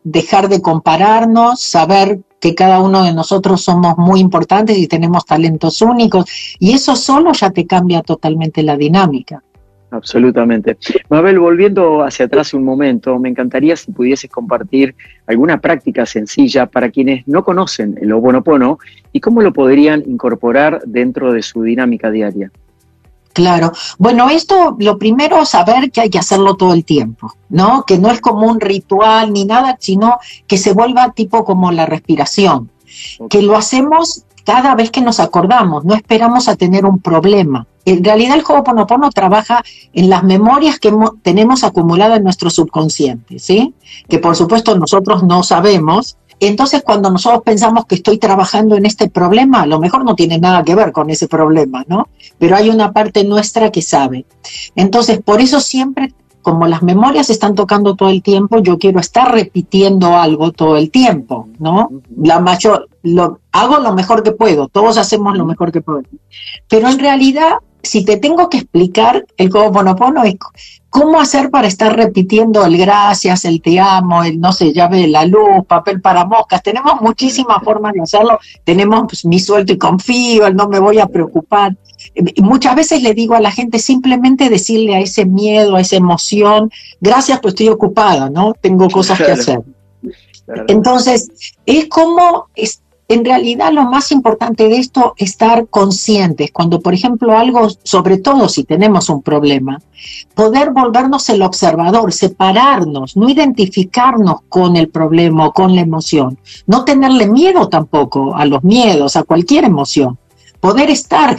dejar 0.03 0.50
de 0.50 0.62
compararnos, 0.62 1.62
saber 1.62 2.22
que 2.39 2.56
cada 2.56 2.79
uno 2.79 3.03
de 3.03 3.13
nosotros 3.13 3.62
somos 3.62 3.98
muy 3.98 4.20
importantes 4.20 4.77
y 4.77 4.88
tenemos 4.88 5.25
talentos 5.25 5.82
únicos, 5.82 6.25
y 6.60 6.74
eso 6.74 6.96
solo 6.96 7.34
ya 7.34 7.50
te 7.50 7.65
cambia 7.65 8.01
totalmente 8.03 8.63
la 8.63 8.77
dinámica. 8.77 9.44
Absolutamente. 9.89 10.77
Mabel, 11.10 11.39
volviendo 11.39 12.03
hacia 12.03 12.25
atrás 12.25 12.53
un 12.53 12.63
momento, 12.63 13.17
me 13.20 13.29
encantaría 13.29 13.75
si 13.75 13.91
pudieses 13.91 14.29
compartir 14.29 14.96
alguna 15.25 15.62
práctica 15.62 16.06
sencilla 16.06 16.65
para 16.65 16.89
quienes 16.89 17.25
no 17.27 17.44
conocen 17.44 17.98
el 18.01 18.12
Obonopono 18.12 18.79
y 19.13 19.22
cómo 19.22 19.41
lo 19.41 19.53
podrían 19.53 20.03
incorporar 20.06 20.82
dentro 20.86 21.32
de 21.32 21.41
su 21.41 21.63
dinámica 21.63 22.12
diaria. 22.12 22.51
Claro. 23.32 23.72
Bueno, 24.00 24.29
esto 24.29 24.75
lo 24.79 24.98
primero 24.98 25.46
saber 25.46 25.91
que 25.91 26.01
hay 26.01 26.10
que 26.10 26.17
hacerlo 26.17 26.56
todo 26.56 26.74
el 26.74 26.84
tiempo, 26.84 27.32
¿no? 27.50 27.84
Que 27.86 28.00
no 28.00 28.10
es 28.10 28.20
como 28.20 28.48
un 28.48 28.60
ritual 28.60 29.32
ni 29.32 29.46
nada, 29.46 29.77
sino 29.79 30.17
que 30.48 30.58
se 30.58 30.74
vuelva 30.74 31.12
tipo 31.12 31.46
como 31.46 31.72
la 31.72 31.86
respiración. 31.86 32.72
que 33.29 33.41
lo 33.41 33.56
hacemos 33.56 34.24
cada 34.48 34.75
vez 34.75 34.92
que 34.92 35.01
nos 35.01 35.20
acordamos, 35.20 35.84
no 35.84 35.94
esperamos 35.94 36.48
a 36.48 36.56
tener 36.56 36.86
un 36.86 37.00
problema. 37.00 37.68
En 37.84 38.01
realidad 38.01 38.38
el 38.38 38.46
Ho'oponopono 38.48 39.10
trabaja 39.10 39.62
en 39.92 40.10
las 40.10 40.24
memorias 40.24 40.80
que 40.80 40.89
tenemos 41.22 41.66
acumuladas 41.66 42.20
en 42.20 42.24
nuestro 42.24 42.50
subconsciente, 42.50 43.39
¿sí? 43.39 43.74
Que 44.08 44.20
por 44.20 44.38
supuesto 44.38 44.77
nosotros 44.77 45.24
no 45.24 45.44
sabemos. 45.44 46.16
Entonces 46.39 46.82
cuando 46.82 47.12
nosotros 47.12 47.42
pensamos 47.44 47.88
que 47.88 47.96
estoy 47.96 48.20
trabajando 48.20 48.77
en 48.77 48.86
este 48.86 49.10
problema, 49.10 49.63
a 49.63 49.66
lo 49.66 49.82
mejor 49.82 50.06
no 50.06 50.16
tiene 50.16 50.39
nada 50.39 50.63
que 50.63 50.75
ver 50.75 50.94
con 50.94 51.10
ese 51.10 51.27
problema, 51.27 51.84
¿no? 51.89 52.08
Pero 52.39 52.56
hay 52.56 52.70
una 52.70 52.94
parte 52.94 53.25
nuestra 53.25 53.70
que 53.70 53.82
sabe. 53.82 54.25
Entonces 54.77 55.20
por 55.22 55.42
eso 55.42 55.60
siempre 55.60 56.13
como 56.48 56.66
las 56.66 56.82
memorias 56.82 57.30
están 57.30 57.56
tocando 57.56 57.98
todo 57.98 58.08
el 58.08 58.24
tiempo, 58.24 58.60
yo 58.60 58.77
quiero 58.77 59.01
estar 59.01 59.30
repitiendo 59.30 60.16
algo 60.16 60.54
todo 60.54 60.77
el 60.77 60.92
tiempo, 60.92 61.50
¿no? 61.60 61.89
La 62.24 62.39
mayor, 62.39 62.88
lo, 63.04 63.42
hago 63.51 63.80
lo 63.80 63.92
mejor 63.92 64.24
que 64.24 64.32
puedo, 64.32 64.70
todos 64.70 64.98
hacemos 64.98 65.38
lo 65.38 65.44
mejor 65.44 65.74
que 65.74 65.82
podemos. 65.82 66.10
Pero 66.70 66.88
en 66.88 67.00
realidad, 67.00 67.56
si 67.84 68.03
te 68.03 68.17
tengo 68.17 68.50
que 68.50 68.57
explicar 68.57 69.25
el 69.38 69.55
Ho'oponopono 69.55 70.24
es 70.24 70.36
cómo 70.89 71.19
hacer 71.19 71.51
para 71.51 71.67
estar 71.67 71.96
repitiendo 71.96 72.65
el 72.65 72.77
gracias, 72.77 73.46
el 73.46 73.62
te 73.62 73.79
amo, 73.79 74.24
el 74.24 74.39
no 74.39 74.51
sé, 74.51 74.74
llave 74.74 75.01
de 75.01 75.07
la 75.07 75.25
luz, 75.25 75.65
papel 75.67 76.01
para 76.01 76.25
moscas. 76.25 76.63
Tenemos 76.63 77.01
muchísimas 77.01 77.63
formas 77.63 77.93
de 77.93 78.01
hacerlo. 78.01 78.39
Tenemos 78.63 79.03
pues, 79.07 79.25
mi 79.25 79.39
suelto 79.39 79.74
y 79.74 79.77
confío, 79.77 80.48
el 80.48 80.55
no 80.55 80.67
me 80.67 80.79
voy 80.79 81.00
a 81.00 81.07
preocupar. 81.07 81.77
Muchas 82.38 82.75
veces 82.75 83.03
le 83.03 83.13
digo 83.13 83.36
a 83.36 83.41
la 83.41 83.51
gente 83.51 83.79
simplemente 83.79 84.50
decirle 84.50 84.96
a 84.96 85.00
ese 85.00 85.25
miedo, 85.25 85.75
a 85.75 85.81
esa 85.81 85.98
emoción, 85.98 86.72
gracias, 87.00 87.39
pues 87.41 87.53
estoy 87.53 87.69
ocupada, 87.69 88.29
¿no? 88.29 88.53
Tengo 88.60 88.89
cosas 88.89 89.17
que 89.19 89.31
hacer. 89.31 89.62
Entonces, 90.67 91.29
es 91.65 91.88
como, 91.89 92.48
es, 92.55 92.81
en 93.09 93.23
realidad 93.23 93.71
lo 93.71 93.83
más 93.85 94.11
importante 94.11 94.67
de 94.67 94.77
esto 94.77 95.13
es 95.17 95.31
estar 95.31 95.67
conscientes. 95.67 96.51
Cuando, 96.51 96.81
por 96.81 96.93
ejemplo, 96.93 97.37
algo, 97.37 97.69
sobre 97.83 98.17
todo 98.17 98.49
si 98.49 98.63
tenemos 98.63 99.09
un 99.09 99.21
problema, 99.21 99.79
poder 100.35 100.71
volvernos 100.71 101.29
el 101.29 101.41
observador, 101.41 102.11
separarnos, 102.11 103.15
no 103.15 103.29
identificarnos 103.29 104.41
con 104.49 104.75
el 104.75 104.89
problema 104.89 105.47
o 105.47 105.53
con 105.53 105.75
la 105.75 105.81
emoción, 105.81 106.37
no 106.65 106.83
tenerle 106.83 107.27
miedo 107.27 107.69
tampoco 107.69 108.35
a 108.35 108.45
los 108.45 108.63
miedos, 108.63 109.15
a 109.15 109.23
cualquier 109.23 109.63
emoción. 109.63 110.17
Poder 110.59 110.89
estar, 110.89 111.37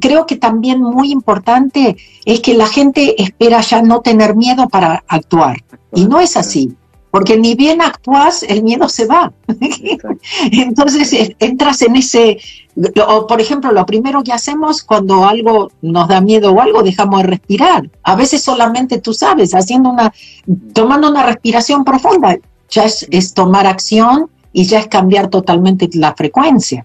creo 0.00 0.26
que 0.26 0.36
también 0.36 0.80
muy 0.80 1.10
importante 1.10 1.96
es 2.24 2.40
que 2.40 2.54
la 2.54 2.66
gente 2.66 3.20
espera 3.20 3.62
ya 3.62 3.82
no 3.82 4.00
tener 4.00 4.36
miedo 4.36 4.68
para 4.68 5.02
actuar. 5.08 5.64
Y 5.92 6.04
no 6.04 6.20
es 6.20 6.36
así, 6.36 6.76
porque 7.10 7.36
ni 7.36 7.54
bien 7.54 7.80
actúas, 7.80 8.42
el 8.42 8.62
miedo 8.62 8.88
se 8.88 9.06
va. 9.06 9.32
Entonces 10.52 11.12
eh, 11.12 11.36
entras 11.38 11.82
en 11.82 11.96
ese, 11.96 12.38
o 13.06 13.26
por 13.26 13.40
ejemplo, 13.40 13.72
lo 13.72 13.86
primero 13.86 14.22
que 14.22 14.32
hacemos 14.32 14.82
cuando 14.82 15.24
algo 15.24 15.70
nos 15.82 16.08
da 16.08 16.20
miedo 16.20 16.52
o 16.52 16.60
algo, 16.60 16.82
dejamos 16.82 17.22
de 17.22 17.28
respirar. 17.28 17.90
A 18.02 18.16
veces 18.16 18.42
solamente 18.42 19.00
tú 19.00 19.14
sabes, 19.14 19.54
haciendo 19.54 19.90
una, 19.90 20.12
tomando 20.72 21.10
una 21.10 21.24
respiración 21.24 21.84
profunda, 21.84 22.36
ya 22.68 22.84
es, 22.84 23.06
es 23.10 23.32
tomar 23.32 23.66
acción 23.66 24.30
y 24.52 24.64
ya 24.64 24.80
es 24.80 24.88
cambiar 24.88 25.28
totalmente 25.28 25.88
la 25.94 26.14
frecuencia. 26.14 26.84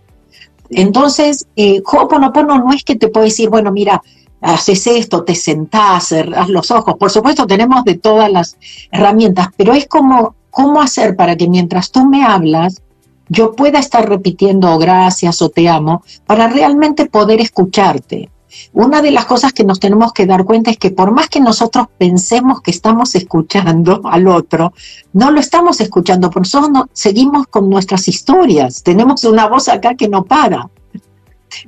Entonces, 0.71 1.47
eh, 1.55 1.81
Ho'oponopono 1.85 2.57
no 2.57 2.71
es 2.71 2.83
que 2.83 2.95
te 2.95 3.09
pueda 3.09 3.25
decir, 3.25 3.49
bueno, 3.49 3.71
mira, 3.71 4.01
haces 4.41 4.87
esto, 4.87 5.23
te 5.23 5.35
sentás, 5.35 6.09
cerrás 6.09 6.49
los 6.49 6.71
ojos. 6.71 6.95
Por 6.97 7.11
supuesto, 7.11 7.47
tenemos 7.47 7.83
de 7.83 7.95
todas 7.95 8.31
las 8.31 8.57
herramientas, 8.91 9.49
pero 9.55 9.73
es 9.73 9.87
como, 9.87 10.35
¿cómo 10.49 10.81
hacer 10.81 11.15
para 11.15 11.35
que 11.35 11.47
mientras 11.47 11.91
tú 11.91 12.05
me 12.05 12.23
hablas, 12.25 12.81
yo 13.29 13.53
pueda 13.53 13.79
estar 13.79 14.09
repitiendo 14.09 14.77
gracias 14.77 15.41
o 15.41 15.49
te 15.49 15.69
amo 15.69 16.03
para 16.25 16.47
realmente 16.47 17.05
poder 17.05 17.39
escucharte? 17.39 18.29
Una 18.73 19.01
de 19.01 19.11
las 19.11 19.25
cosas 19.25 19.53
que 19.53 19.63
nos 19.63 19.79
tenemos 19.79 20.11
que 20.11 20.25
dar 20.25 20.43
cuenta 20.43 20.71
es 20.71 20.77
que 20.77 20.91
por 20.91 21.11
más 21.11 21.29
que 21.29 21.39
nosotros 21.39 21.87
pensemos 21.97 22.61
que 22.61 22.71
estamos 22.71 23.15
escuchando 23.15 24.01
al 24.05 24.27
otro, 24.27 24.73
no 25.13 25.31
lo 25.31 25.39
estamos 25.39 25.79
escuchando, 25.79 26.29
por 26.29 26.41
eso 26.41 26.69
seguimos 26.91 27.47
con 27.47 27.69
nuestras 27.69 28.07
historias. 28.07 28.83
Tenemos 28.83 29.23
una 29.23 29.47
voz 29.47 29.69
acá 29.69 29.95
que 29.95 30.09
no 30.09 30.25
para. 30.25 30.69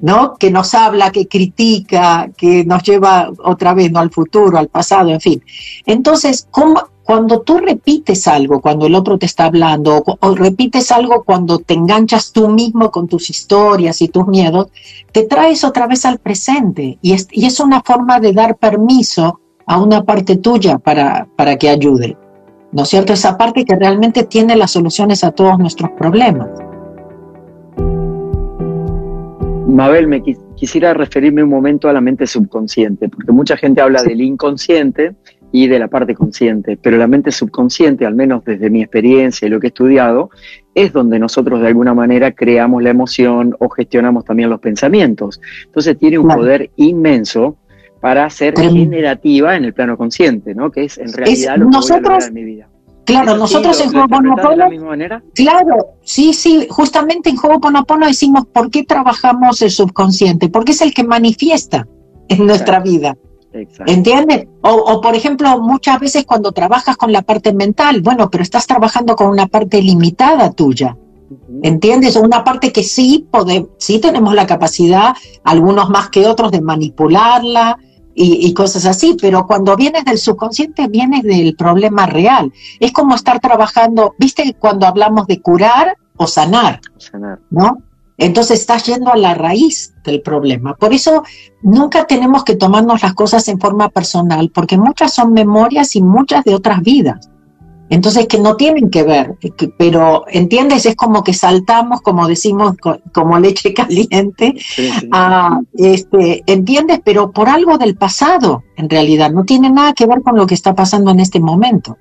¿No? 0.02 0.36
que 0.36 0.52
nos 0.52 0.74
habla, 0.74 1.12
que 1.12 1.28
critica, 1.28 2.30
que 2.38 2.64
nos 2.66 2.84
lleva 2.84 3.30
otra 3.44 3.74
vez 3.74 3.92
¿no? 3.92 4.00
al 4.00 4.12
futuro, 4.12 4.58
al 4.58 4.68
pasado, 4.68 5.10
en 5.10 5.22
fin. 5.22 5.44
Entonces, 5.86 6.48
¿cómo, 6.52 6.82
cuando 7.04 7.42
tú 7.42 7.58
repites 7.58 8.28
algo, 8.28 8.62
cuando 8.62 8.86
el 8.86 8.96
otro 8.96 9.18
te 9.18 9.26
está 9.26 9.46
hablando, 9.46 10.04
o, 10.06 10.36
repites 10.36 10.92
algo 10.92 11.24
cuando 11.24 11.60
te 11.60 11.74
enganchas 11.74 12.32
tú 12.32 12.48
mismo 12.48 12.92
con 12.92 13.08
tus 13.08 13.30
historias 13.30 14.02
y 14.02 14.08
tus 14.08 14.28
miedos, 14.28 14.68
te 15.12 15.24
traes 15.24 15.64
otra 15.64 15.88
vez 15.88 16.06
al 16.06 16.20
presente 16.20 16.98
y 17.02 17.14
es, 17.14 17.28
y 17.32 17.46
es 17.46 17.60
una 17.60 17.82
forma 17.82 18.20
de 18.20 18.32
dar 18.32 18.58
permiso 18.58 19.42
a 19.66 19.82
una 19.82 20.04
parte 20.04 20.38
tuya 20.38 20.78
para, 20.78 21.28
para 21.36 21.58
que 21.58 21.70
ayude. 21.70 22.18
¿No 22.72 22.84
es 22.84 22.90
cierto? 22.90 23.14
Esa 23.14 23.38
parte 23.38 23.66
que 23.66 23.76
realmente 23.76 24.24
tiene 24.24 24.56
las 24.56 24.72
soluciones 24.72 25.24
a 25.24 25.32
todos 25.32 25.60
nuestros 25.60 25.92
problemas. 25.92 26.50
Mabel, 29.74 30.08
me 30.08 30.22
quisiera 30.56 30.94
referirme 30.94 31.44
un 31.44 31.50
momento 31.50 31.90
a 31.90 31.94
la 31.94 32.00
mente 32.00 32.28
subconsciente, 32.28 33.10
porque 33.10 33.32
mucha 33.32 33.58
gente 33.58 33.82
habla 33.82 34.04
del 34.04 34.22
inconsciente 34.22 35.16
y 35.52 35.68
de 35.68 35.80
la 35.80 35.88
parte 35.88 36.14
consciente, 36.14 36.78
pero 36.82 36.98
la 36.98 37.08
mente 37.08 37.32
subconsciente, 37.32 38.06
al 38.06 38.14
menos 38.14 38.46
desde 38.46 38.70
mi 38.70 38.84
experiencia 38.84 39.48
y 39.48 39.50
lo 39.50 39.60
que 39.60 39.68
he 39.68 39.70
estudiado, 39.70 40.30
es 40.76 40.94
donde 40.94 41.18
nosotros 41.18 41.60
de 41.62 41.68
alguna 41.68 41.96
manera 41.96 42.32
creamos 42.34 42.84
la 42.84 42.92
emoción 42.92 43.56
o 43.60 43.68
gestionamos 43.70 44.26
también 44.26 44.52
los 44.52 44.60
pensamientos. 44.60 45.42
Entonces 45.66 45.98
tiene 45.98 46.20
un 46.20 46.28
poder 46.28 46.70
inmenso 46.76 47.58
para 48.00 48.30
ser 48.30 48.56
generativa 48.56 49.56
en 49.56 49.66
el 49.66 49.74
plano 49.74 49.98
consciente, 49.98 50.54
¿no? 50.54 50.72
Que 50.72 50.84
es 50.84 51.00
en 51.00 51.12
realidad 51.14 51.58
lo 51.58 51.66
que 51.66 51.72
nosotros, 51.72 52.28
en 52.28 52.34
mi 52.34 52.44
vida. 52.44 52.68
Claro, 53.06 53.36
nosotros 53.36 53.80
en 53.82 53.96
Ho'oponopono, 53.96 54.70
claro, 55.36 55.96
sí, 56.04 56.34
sí, 56.34 56.68
justamente 56.70 57.30
en 57.30 57.38
Ho'oponopono 57.38 58.08
decimos 58.08 58.46
por 58.46 58.70
qué 58.70 58.84
trabajamos 58.84 59.62
el 59.62 59.72
subconsciente, 59.72 60.50
porque 60.50 60.72
es 60.72 60.82
el 60.82 60.94
que 60.94 61.04
manifiesta 61.04 61.88
en 62.30 62.46
nuestra 62.46 62.80
vida. 62.80 63.18
¿Entiendes? 63.86 64.48
O, 64.62 65.00
por 65.02 65.16
ejemplo, 65.16 65.60
muchas 65.60 66.00
veces 66.00 66.26
cuando 66.26 66.54
trabajas 66.54 66.98
con 66.98 67.12
la 67.12 67.22
parte 67.22 67.54
mental, 67.54 68.02
bueno, 68.02 68.30
pero 68.32 68.42
estás 68.42 68.66
trabajando 68.66 69.16
con 69.16 69.28
una 69.28 69.48
parte 69.48 69.82
limitada 69.82 70.52
tuya. 70.52 70.98
¿Entiendes? 71.62 72.16
Una 72.16 72.44
parte 72.44 72.72
que 72.72 72.84
sí, 72.84 73.28
podemos, 73.30 73.70
sí 73.78 74.00
tenemos 74.00 74.34
la 74.34 74.48
capacidad, 74.48 75.14
algunos 75.44 75.90
más 75.90 76.10
que 76.10 76.26
otros, 76.26 76.52
de 76.52 76.62
manipularla 76.62 77.78
y, 78.16 78.48
y, 78.48 78.54
cosas 78.54 78.86
así, 78.86 79.18
pero 79.20 79.48
cuando 79.48 79.76
vienes 79.76 80.06
del 80.06 80.18
subconsciente, 80.18 80.88
vienes 80.88 81.24
del 81.24 81.56
problema 81.56 82.06
real. 82.06 82.52
Es 82.80 82.92
como 82.92 83.16
estar 83.16 83.40
trabajando, 83.40 84.16
¿viste? 84.18 84.56
Cuando 84.60 84.86
hablamos 84.86 85.28
de 85.28 85.42
curar 85.42 85.98
o 86.18 86.28
sanar, 86.28 86.80
sanar. 86.98 87.40
¿no? 87.50 87.80
Entonces 88.18 88.60
estás 88.60 88.86
yendo 88.86 89.12
a 89.12 89.18
la 89.18 89.34
raíz 89.34 89.94
del 90.04 90.22
problema. 90.22 90.76
Por 90.76 90.94
eso 90.94 91.24
nunca 91.62 92.06
tenemos 92.06 92.44
que 92.44 92.56
tomarnos 92.56 93.02
las 93.02 93.14
cosas 93.14 93.48
en 93.48 93.60
forma 93.60 93.90
personal, 93.90 94.52
porque 94.54 94.78
muchas 94.78 95.14
son 95.14 95.34
memorias 95.34 95.96
y 95.96 96.02
muchas 96.02 96.44
de 96.44 96.54
otras 96.56 96.82
vidas. 96.82 97.30
Entonces 97.94 98.26
que 98.28 98.40
no 98.40 98.56
tienen 98.56 98.90
que 98.90 99.04
ver, 99.04 99.36
pero 99.78 100.26
entiendes, 100.28 100.88
es 100.88 100.96
como 100.96 101.24
que 101.24 101.32
saltamos, 101.32 102.02
como 102.02 102.28
decimos, 102.28 102.76
como 103.12 103.38
leche 103.38 103.72
caliente, 103.76 104.56
este, 105.78 106.44
entiendes, 106.48 107.02
pero 107.06 107.32
por 107.32 107.50
algo 107.50 107.78
del 107.78 107.96
pasado, 107.96 108.64
en 108.78 108.90
realidad, 108.90 109.30
no 109.30 109.46
tiene 109.46 109.70
nada 109.70 109.94
que 109.94 110.08
ver 110.08 110.24
con 110.24 110.36
lo 110.36 110.48
que 110.48 110.56
está 110.56 110.74
pasando 110.74 111.12
en 111.12 111.20
este 111.20 111.40
momento. 111.40 112.00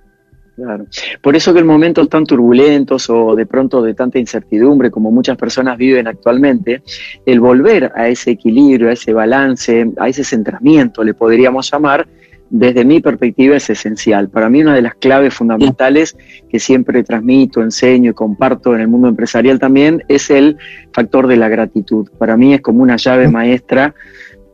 Claro. 0.57 0.87
Por 1.21 1.37
eso 1.37 1.53
que 1.53 1.61
en 1.61 1.67
momentos 1.67 2.09
tan 2.09 2.25
turbulentos 2.25 3.11
o 3.11 3.35
de 3.35 3.45
pronto 3.45 3.83
de 3.83 3.93
tanta 3.93 4.19
incertidumbre 4.19 4.91
como 4.91 5.11
muchas 5.11 5.37
personas 5.37 5.77
viven 5.77 6.07
actualmente, 6.07 6.83
el 7.27 7.39
volver 7.39 7.93
a 7.95 8.09
ese 8.09 8.31
equilibrio, 8.31 8.89
a 8.89 8.93
ese 8.93 9.13
balance, 9.13 9.93
a 9.99 10.09
ese 10.09 10.25
centramiento, 10.25 11.05
le 11.05 11.13
podríamos 11.13 11.71
llamar, 11.71 12.09
desde 12.53 12.85
mi 12.85 13.01
perspectiva 13.01 13.57
es 13.57 13.71
esencial. 13.71 14.29
Para 14.29 14.51
mí 14.51 14.61
una 14.61 14.75
de 14.75 14.83
las 14.83 14.95
claves 14.95 15.33
fundamentales 15.33 16.17
que 16.51 16.61
siempre 16.61 17.03
transmito, 17.03 17.63
enseño 17.63 18.11
y 18.11 18.15
comparto 18.15 18.75
en 18.75 18.83
el 18.83 18.89
mundo 18.89 19.09
empresarial 19.09 19.59
también 19.59 20.05
es 20.09 20.31
el 20.31 20.59
factor 20.93 21.29
de 21.29 21.39
la 21.39 21.49
gratitud. 21.49 22.11
Para 22.19 22.37
mí 22.37 22.53
es 22.53 22.61
como 22.61 22.83
una 22.83 22.97
llave 22.97 23.29
maestra 23.29 23.95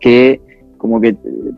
que 0.00 0.40
como 0.78 1.00
que 1.00 1.16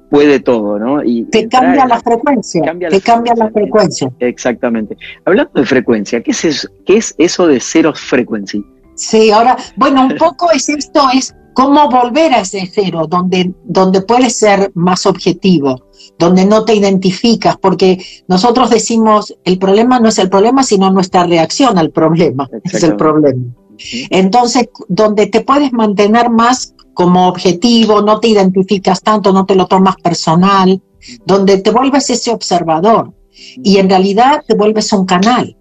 puede 0.09 0.41
todo, 0.41 0.79
¿no? 0.79 1.05
Y 1.05 1.25
te 1.25 1.47
cambia 1.47 1.87
la 1.87 2.01
frecuencia, 2.01 2.75
te 2.89 3.01
cambia 3.03 3.35
la 3.35 3.51
frecuencia. 3.51 4.11
Exactamente. 4.19 4.97
Hablando 5.27 5.53
de 5.55 5.67
frecuencia, 5.67 6.23
¿qué 6.23 6.31
es 6.31 6.43
eso, 6.47 6.69
qué 6.87 6.97
es 6.97 7.15
eso 7.19 7.47
de 7.47 7.61
cero 7.61 7.93
frequency? 7.95 8.65
Sí, 8.95 9.31
ahora, 9.31 9.59
bueno, 9.77 10.07
un 10.07 10.17
poco 10.17 10.51
es 10.53 10.71
esto, 10.71 11.03
es 11.13 11.35
cómo 11.55 11.89
volver 11.89 12.33
a 12.33 12.41
ese 12.41 12.71
cero, 12.73 13.07
donde, 13.09 13.53
donde 13.65 14.03
puedes 14.03 14.37
ser 14.37 14.71
más 14.75 15.07
objetivo, 15.07 15.87
donde 16.19 16.45
no 16.45 16.65
te 16.65 16.75
identificas, 16.75 17.57
porque 17.59 18.05
nosotros 18.29 18.71
decimos, 18.71 19.35
el 19.45 19.59
problema 19.59 20.01
no 20.01 20.09
es 20.09 20.19
el 20.19 20.31
problema, 20.31 20.63
sino 20.63 20.91
nuestra 20.91 21.25
reacción 21.25 21.79
al 21.79 21.91
problema, 21.91 22.49
es 22.65 22.83
el 22.83 22.97
problema. 22.97 23.45
Entonces, 24.11 24.69
donde 24.89 25.27
te 25.27 25.41
puedes 25.41 25.73
mantener 25.73 26.31
más 26.31 26.75
como 26.95 27.29
objetivo, 27.29 28.03
no 28.03 28.21
te 28.21 28.29
identificas 28.29 29.01
tanto, 29.03 29.33
no 29.33 29.47
te 29.47 29.55
lo 29.55 29.67
tomas 29.67 29.97
personal, 29.97 30.83
donde 31.25 31.59
te 31.59 31.71
vuelves 31.71 32.11
ese 32.11 32.31
observador 32.31 33.15
y 33.63 33.79
en 33.79 33.89
realidad 33.89 34.45
te 34.47 34.55
vuelves 34.55 34.93
un 34.93 35.07
canal. 35.07 35.57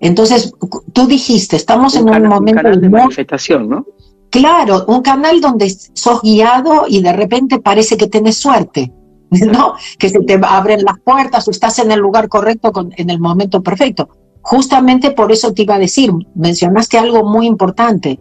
Entonces, 0.00 0.52
tú 0.92 1.06
dijiste, 1.06 1.56
estamos 1.56 1.96
en 1.96 2.08
un 2.08 2.28
momento 2.28 2.70
de 2.70 2.88
manifestación, 2.88 3.68
¿no? 3.68 3.84
Claro, 4.30 4.84
un 4.88 5.02
canal 5.02 5.40
donde 5.40 5.74
sos 5.92 6.20
guiado 6.22 6.84
y 6.86 7.02
de 7.02 7.12
repente 7.12 7.60
parece 7.60 7.96
que 7.96 8.08
tenés 8.08 8.36
suerte, 8.36 8.92
¿no? 9.30 9.74
Que 9.98 10.08
se 10.08 10.20
te 10.20 10.38
abren 10.42 10.84
las 10.84 10.98
puertas 11.00 11.48
o 11.48 11.50
estás 11.50 11.78
en 11.78 11.90
el 11.92 12.00
lugar 12.00 12.28
correcto 12.28 12.72
en 12.96 13.10
el 13.10 13.20
momento 13.20 13.62
perfecto. 13.62 14.10
Justamente 14.42 15.10
por 15.10 15.32
eso 15.32 15.52
te 15.52 15.62
iba 15.62 15.74
a 15.74 15.78
decir, 15.78 16.12
mencionaste 16.34 16.98
algo 16.98 17.24
muy 17.24 17.46
importante, 17.46 18.20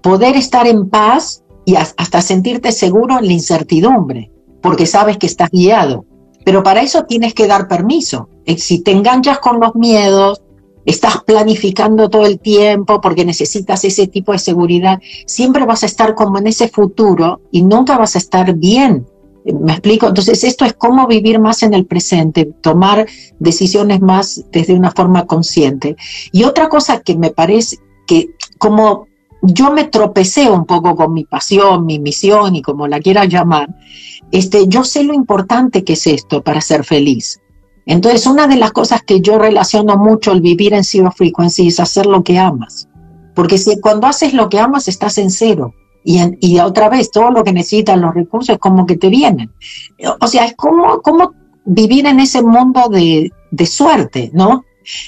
poder 0.00 0.36
estar 0.36 0.66
en 0.66 0.88
paz 0.88 1.42
y 1.64 1.76
hasta 1.76 2.20
sentirte 2.20 2.72
seguro 2.72 3.18
en 3.18 3.26
la 3.26 3.32
incertidumbre, 3.32 4.30
porque 4.60 4.86
sabes 4.86 5.18
que 5.18 5.26
estás 5.26 5.50
guiado. 5.50 6.04
Pero 6.44 6.62
para 6.62 6.82
eso 6.82 7.04
tienes 7.04 7.34
que 7.34 7.46
dar 7.46 7.68
permiso. 7.68 8.28
Eh, 8.44 8.58
si 8.58 8.80
te 8.80 8.90
enganchas 8.90 9.38
con 9.38 9.60
los 9.60 9.76
miedos, 9.76 10.42
estás 10.84 11.22
planificando 11.24 12.08
todo 12.08 12.26
el 12.26 12.38
tiempo 12.38 13.00
porque 13.00 13.24
necesitas 13.24 13.84
ese 13.84 14.06
tipo 14.06 14.32
de 14.32 14.38
seguridad, 14.38 15.00
siempre 15.26 15.64
vas 15.64 15.82
a 15.82 15.86
estar 15.86 16.14
como 16.14 16.38
en 16.38 16.46
ese 16.46 16.68
futuro 16.68 17.40
y 17.50 17.62
nunca 17.62 17.98
vas 17.98 18.14
a 18.14 18.18
estar 18.18 18.54
bien. 18.54 19.06
¿Me 19.44 19.72
explico? 19.72 20.06
Entonces, 20.06 20.44
esto 20.44 20.64
es 20.64 20.72
cómo 20.72 21.06
vivir 21.08 21.40
más 21.40 21.64
en 21.64 21.74
el 21.74 21.84
presente, 21.84 22.44
tomar 22.60 23.06
decisiones 23.40 24.00
más 24.00 24.44
desde 24.52 24.74
una 24.74 24.92
forma 24.92 25.26
consciente. 25.26 25.96
Y 26.30 26.44
otra 26.44 26.68
cosa 26.68 27.00
que 27.00 27.16
me 27.16 27.30
parece 27.30 27.78
que 28.06 28.30
como 28.58 29.08
yo 29.42 29.72
me 29.72 29.84
tropecé 29.84 30.48
un 30.48 30.64
poco 30.64 30.94
con 30.94 31.12
mi 31.12 31.24
pasión, 31.24 31.84
mi 31.84 31.98
misión 31.98 32.54
y 32.54 32.62
como 32.62 32.86
la 32.86 33.00
quiera 33.00 33.24
llamar, 33.24 33.68
este, 34.30 34.68
yo 34.68 34.84
sé 34.84 35.02
lo 35.02 35.12
importante 35.12 35.82
que 35.82 35.94
es 35.94 36.06
esto 36.06 36.42
para 36.42 36.60
ser 36.60 36.84
feliz. 36.84 37.41
Entonces, 37.86 38.26
una 38.26 38.46
de 38.46 38.56
las 38.56 38.72
cosas 38.72 39.02
que 39.02 39.20
yo 39.20 39.38
relaciono 39.38 39.96
mucho 39.96 40.32
el 40.32 40.40
vivir 40.40 40.74
en 40.74 40.84
Zero 40.84 41.10
Frequency 41.10 41.68
es 41.68 41.80
hacer 41.80 42.06
lo 42.06 42.22
que 42.22 42.38
amas. 42.38 42.88
Porque 43.34 43.58
si 43.58 43.80
cuando 43.80 44.06
haces 44.06 44.34
lo 44.34 44.48
que 44.48 44.60
amas 44.60 44.88
estás 44.88 45.18
en 45.18 45.30
cero. 45.30 45.74
Y, 46.04 46.20
y 46.40 46.58
otra 46.58 46.88
vez, 46.88 47.10
todo 47.10 47.30
lo 47.30 47.44
que 47.44 47.52
necesitas, 47.52 47.98
los 47.98 48.14
recursos, 48.14 48.58
como 48.58 48.86
que 48.86 48.96
te 48.96 49.08
vienen. 49.08 49.50
O 50.20 50.26
sea, 50.26 50.44
es 50.44 50.54
como, 50.54 51.00
como 51.00 51.32
vivir 51.64 52.06
en 52.06 52.20
ese 52.20 52.42
mundo 52.42 52.88
de, 52.88 53.32
de 53.50 53.66
suerte, 53.66 54.30
¿no? 54.34 54.64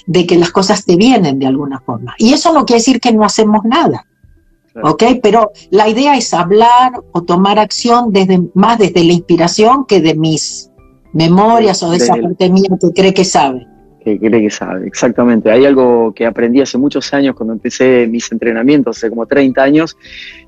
De 0.07 0.27
que 0.27 0.39
las 0.39 0.51
cosas 0.51 0.85
te 0.85 0.97
vienen 0.97 1.39
de 1.39 1.47
alguna 1.47 1.81
forma. 1.81 2.15
Y 2.19 2.33
eso 2.33 2.53
no 2.53 2.65
quiere 2.65 2.79
decir 2.79 3.01
que 3.01 3.13
no 3.13 3.25
hacemos 3.25 3.65
nada. 3.65 4.07
¿Ok? 4.83 5.05
Pero 5.23 5.53
la 5.71 5.89
idea 5.89 6.17
es 6.17 6.35
hablar 6.35 6.93
o 7.13 7.23
tomar 7.23 7.59
acción 7.59 8.13
desde, 8.13 8.43
más 8.55 8.79
desde 8.79 9.05
la 9.05 9.13
inspiración 9.13 9.85
que 9.87 10.01
de 10.01 10.15
mis 10.15 10.71
memorias 11.15 11.83
o 11.83 11.91
de 11.91 11.97
esa 11.97 12.17
parte 12.17 12.51
mía 12.51 12.69
que 12.79 12.93
cree 12.93 13.15
que 13.15 13.25
sabe. 13.25 13.67
Que 14.05 14.19
cree 14.19 14.43
que 14.43 14.51
sabe, 14.51 14.87
exactamente. 14.87 15.51
Hay 15.51 15.65
algo 15.65 16.13
que 16.13 16.27
aprendí 16.27 16.61
hace 16.61 16.77
muchos 16.77 17.15
años 17.15 17.35
cuando 17.35 17.55
empecé 17.55 18.07
mis 18.07 18.31
entrenamientos, 18.31 18.99
hace 18.99 19.09
como 19.09 19.25
30 19.25 19.63
años, 19.63 19.97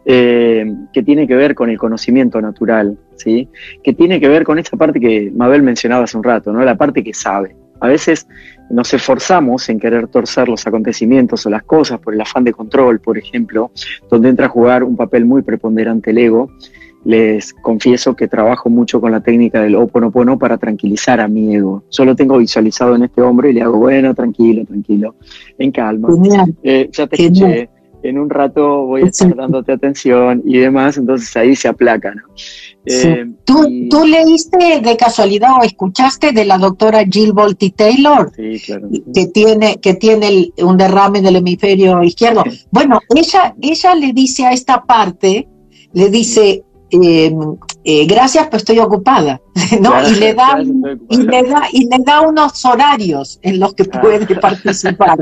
eh, 0.04 0.66
que 0.92 1.02
tiene 1.02 1.26
que 1.26 1.34
ver 1.36 1.54
con 1.54 1.70
el 1.70 1.78
conocimiento 1.78 2.38
natural, 2.42 2.98
¿sí? 3.14 3.48
Que 3.82 3.94
tiene 3.94 4.20
que 4.20 4.28
ver 4.28 4.44
con 4.44 4.58
esta 4.58 4.76
parte 4.76 5.00
que 5.00 5.32
Mabel 5.34 5.62
mencionaba 5.62 6.04
hace 6.04 6.18
un 6.18 6.24
rato, 6.24 6.52
¿no? 6.52 6.62
La 6.62 6.76
parte 6.76 7.02
que 7.02 7.14
sabe. 7.14 7.56
A 7.80 7.88
veces 7.88 8.26
nos 8.70 8.92
esforzamos 8.92 9.68
en 9.68 9.78
querer 9.78 10.08
torcer 10.08 10.48
los 10.48 10.66
acontecimientos 10.66 11.46
o 11.46 11.50
las 11.50 11.62
cosas 11.62 11.98
por 12.00 12.14
el 12.14 12.20
afán 12.20 12.44
de 12.44 12.52
control, 12.52 13.00
por 13.00 13.16
ejemplo, 13.16 13.70
donde 14.10 14.28
entra 14.28 14.46
a 14.46 14.48
jugar 14.48 14.82
un 14.82 14.96
papel 14.96 15.24
muy 15.24 15.42
preponderante 15.42 16.10
el 16.10 16.18
ego 16.18 16.50
les 17.06 17.54
confieso 17.54 18.16
que 18.16 18.26
trabajo 18.26 18.68
mucho 18.68 19.00
con 19.00 19.12
la 19.12 19.20
técnica 19.20 19.62
del 19.62 19.76
oponopono 19.76 20.38
para 20.38 20.58
tranquilizar 20.58 21.20
a 21.20 21.28
mi 21.28 21.54
ego. 21.54 21.84
Solo 21.88 22.16
tengo 22.16 22.38
visualizado 22.38 22.96
en 22.96 23.04
este 23.04 23.22
hombre 23.22 23.50
y 23.50 23.52
le 23.52 23.62
hago, 23.62 23.78
bueno, 23.78 24.12
tranquilo, 24.12 24.64
tranquilo, 24.64 25.14
en 25.56 25.70
calma. 25.70 26.08
Eh, 26.64 26.90
ya 26.90 27.06
te 27.06 27.22
escuché, 27.22 27.68
en 28.02 28.18
un 28.18 28.28
rato 28.28 28.86
voy 28.86 29.02
a 29.02 29.06
estar 29.06 29.34
dándote 29.36 29.72
atención 29.72 30.42
y 30.44 30.58
demás, 30.58 30.96
entonces 30.96 31.36
ahí 31.36 31.54
se 31.54 31.68
aplaca, 31.68 32.12
¿no? 32.12 32.22
Eh, 32.86 33.24
¿Tú, 33.44 33.88
¿Tú, 33.88 34.04
leíste 34.04 34.80
de 34.80 34.96
casualidad 34.96 35.50
o 35.60 35.64
escuchaste 35.64 36.32
de 36.32 36.44
la 36.44 36.58
doctora 36.58 37.04
Jill 37.04 37.32
Bolte 37.32 37.70
Taylor? 37.70 38.32
Sí, 38.34 38.60
claro. 38.64 38.88
Que 39.14 39.26
tiene, 39.26 39.76
que 39.76 39.94
tiene 39.94 40.52
un 40.58 40.76
derrame 40.76 41.20
del 41.20 41.36
hemisferio 41.36 42.02
izquierdo. 42.02 42.44
Bueno, 42.70 43.00
ella, 43.14 43.54
ella 43.60 43.94
le 43.94 44.12
dice 44.12 44.46
a 44.46 44.52
esta 44.52 44.84
parte, 44.84 45.48
le 45.92 46.10
dice, 46.10 46.62
eh, 46.90 47.30
eh, 47.88 48.04
gracias, 48.04 48.48
pues 48.48 48.62
estoy 48.62 48.80
ocupada, 48.80 49.40
¿no? 49.80 49.92
y, 50.10 50.16
le 50.16 50.34
da, 50.34 50.60
y, 51.08 51.22
le 51.22 51.42
da, 51.44 51.62
y 51.72 51.88
le 51.88 51.98
da 52.04 52.20
unos 52.22 52.64
horarios 52.64 53.38
en 53.42 53.60
los 53.60 53.74
que 53.74 53.84
ah. 53.92 54.00
puede 54.00 54.26
participar. 54.40 55.16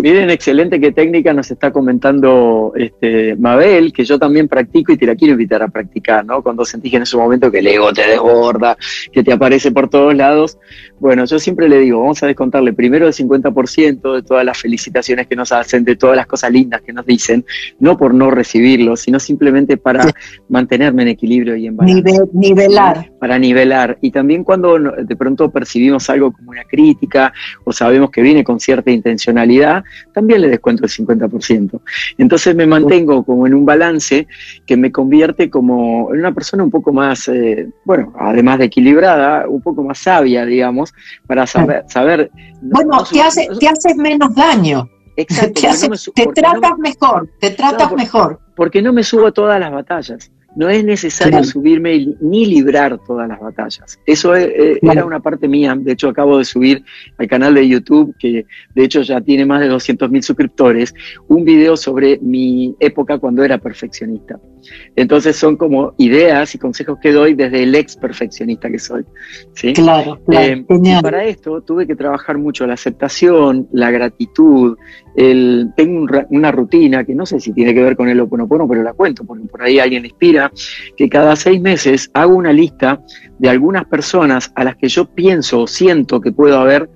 Miren, 0.00 0.30
excelente 0.30 0.78
qué 0.78 0.92
técnica 0.92 1.32
nos 1.32 1.50
está 1.50 1.72
comentando 1.72 2.72
este, 2.76 3.34
Mabel, 3.34 3.92
que 3.92 4.04
yo 4.04 4.20
también 4.20 4.46
practico 4.46 4.92
y 4.92 4.98
te 4.98 5.04
la 5.04 5.16
quiero 5.16 5.32
invitar 5.32 5.64
a 5.64 5.68
practicar, 5.68 6.24
¿no? 6.24 6.44
Cuando 6.44 6.64
sentís 6.64 6.94
en 6.94 7.02
ese 7.02 7.16
momento 7.16 7.50
que 7.50 7.58
el 7.58 7.66
ego 7.66 7.92
te 7.92 8.06
desborda, 8.06 8.76
que 9.12 9.24
te 9.24 9.32
aparece 9.32 9.72
por 9.72 9.90
todos 9.90 10.14
lados. 10.14 10.58
Bueno, 11.00 11.24
yo 11.24 11.40
siempre 11.40 11.68
le 11.68 11.80
digo, 11.80 12.02
vamos 12.02 12.22
a 12.22 12.28
descontarle 12.28 12.72
primero 12.72 13.08
el 13.08 13.14
50% 13.14 14.14
de 14.14 14.22
todas 14.22 14.44
las 14.44 14.58
felicitaciones 14.58 15.26
que 15.26 15.34
nos 15.34 15.50
hacen, 15.50 15.82
de 15.82 15.96
todas 15.96 16.14
las 16.14 16.26
cosas 16.26 16.52
lindas 16.52 16.82
que 16.82 16.92
nos 16.92 17.04
dicen, 17.04 17.44
no 17.80 17.98
por 17.98 18.14
no 18.14 18.30
recibirlo, 18.30 18.96
sino 18.96 19.18
simplemente 19.18 19.76
para 19.76 20.06
mantenerme 20.48 21.02
en 21.02 21.08
equilibrio 21.08 21.56
y 21.56 21.66
en 21.66 21.79
balance. 21.80 22.22
nivelar. 22.32 23.10
Para 23.18 23.38
nivelar. 23.38 23.98
Y 24.00 24.10
también 24.10 24.44
cuando 24.44 24.78
de 24.78 25.16
pronto 25.16 25.50
percibimos 25.50 26.08
algo 26.10 26.32
como 26.32 26.50
una 26.50 26.64
crítica 26.64 27.32
o 27.64 27.72
sabemos 27.72 28.10
que 28.10 28.22
viene 28.22 28.44
con 28.44 28.60
cierta 28.60 28.90
intencionalidad, 28.90 29.82
también 30.12 30.40
le 30.40 30.48
descuento 30.48 30.84
el 30.84 30.90
50%. 30.90 31.80
Entonces 32.18 32.54
me 32.54 32.66
mantengo 32.66 33.24
como 33.24 33.46
en 33.46 33.54
un 33.54 33.64
balance 33.64 34.26
que 34.66 34.76
me 34.76 34.92
convierte 34.92 35.50
como 35.50 36.12
en 36.12 36.20
una 36.20 36.32
persona 36.32 36.62
un 36.62 36.70
poco 36.70 36.92
más, 36.92 37.28
eh, 37.28 37.68
bueno, 37.84 38.12
además 38.18 38.58
de 38.58 38.66
equilibrada, 38.66 39.48
un 39.48 39.60
poco 39.60 39.82
más 39.82 39.98
sabia, 39.98 40.44
digamos, 40.44 40.92
para 41.26 41.46
saber... 41.46 41.84
saber 41.88 42.30
bueno, 42.62 43.02
te, 43.10 43.20
hace, 43.20 43.48
te 43.58 43.68
haces 43.68 43.96
menos 43.96 44.34
daño. 44.34 44.88
Exacto, 45.16 45.60
te, 46.14 46.26
tratas 46.28 46.78
mejor, 46.78 47.28
te 47.40 47.50
tratas 47.50 47.92
mejor. 47.92 48.40
Porque 48.54 48.80
no 48.82 48.92
me 48.92 49.02
subo 49.02 49.26
a 49.26 49.32
todas 49.32 49.60
las 49.60 49.70
batallas. 49.70 50.30
No 50.56 50.68
es 50.68 50.84
necesario 50.84 51.44
subirme 51.44 52.14
ni 52.20 52.46
librar 52.46 52.98
todas 53.06 53.28
las 53.28 53.40
batallas. 53.40 53.98
Eso 54.04 54.34
e, 54.34 54.74
e, 54.74 54.78
era 54.82 55.04
una 55.04 55.20
parte 55.20 55.46
mía. 55.46 55.76
De 55.78 55.92
hecho, 55.92 56.08
acabo 56.08 56.38
de 56.38 56.44
subir 56.44 56.82
al 57.18 57.28
canal 57.28 57.54
de 57.54 57.68
YouTube, 57.68 58.14
que 58.18 58.46
de 58.74 58.84
hecho 58.84 59.02
ya 59.02 59.20
tiene 59.20 59.46
más 59.46 59.60
de 59.60 59.68
200 59.68 60.10
mil 60.10 60.22
suscriptores, 60.22 60.92
un 61.28 61.44
video 61.44 61.76
sobre 61.76 62.18
mi 62.18 62.74
época 62.80 63.18
cuando 63.18 63.44
era 63.44 63.58
perfeccionista. 63.58 64.40
Entonces 64.96 65.36
son 65.36 65.56
como 65.56 65.94
ideas 65.98 66.54
y 66.54 66.58
consejos 66.58 66.98
que 67.00 67.12
doy 67.12 67.34
desde 67.34 67.62
el 67.62 67.74
ex 67.74 67.96
perfeccionista 67.96 68.70
que 68.70 68.78
soy. 68.78 69.04
¿sí? 69.54 69.72
Claro, 69.72 70.20
eh, 70.32 70.64
y 70.68 71.02
para 71.02 71.24
esto 71.24 71.62
tuve 71.62 71.86
que 71.86 71.96
trabajar 71.96 72.38
mucho 72.38 72.66
la 72.66 72.74
aceptación, 72.74 73.68
la 73.72 73.90
gratitud. 73.90 74.76
El, 75.14 75.72
tengo 75.76 76.06
una 76.30 76.52
rutina 76.52 77.04
que 77.04 77.14
no 77.14 77.26
sé 77.26 77.40
si 77.40 77.52
tiene 77.52 77.74
que 77.74 77.82
ver 77.82 77.96
con 77.96 78.08
el 78.08 78.20
oponopono, 78.20 78.68
pero 78.68 78.82
la 78.82 78.92
cuento, 78.92 79.24
porque 79.24 79.46
por 79.46 79.62
ahí 79.62 79.78
alguien 79.78 80.04
inspira, 80.04 80.52
que 80.96 81.08
cada 81.08 81.36
seis 81.36 81.60
meses 81.60 82.10
hago 82.14 82.34
una 82.34 82.52
lista 82.52 83.02
de 83.38 83.48
algunas 83.48 83.84
personas 83.86 84.52
a 84.54 84.64
las 84.64 84.76
que 84.76 84.88
yo 84.88 85.06
pienso 85.06 85.62
o 85.62 85.66
siento 85.66 86.20
que 86.20 86.32
puedo 86.32 86.58
haber 86.58 86.88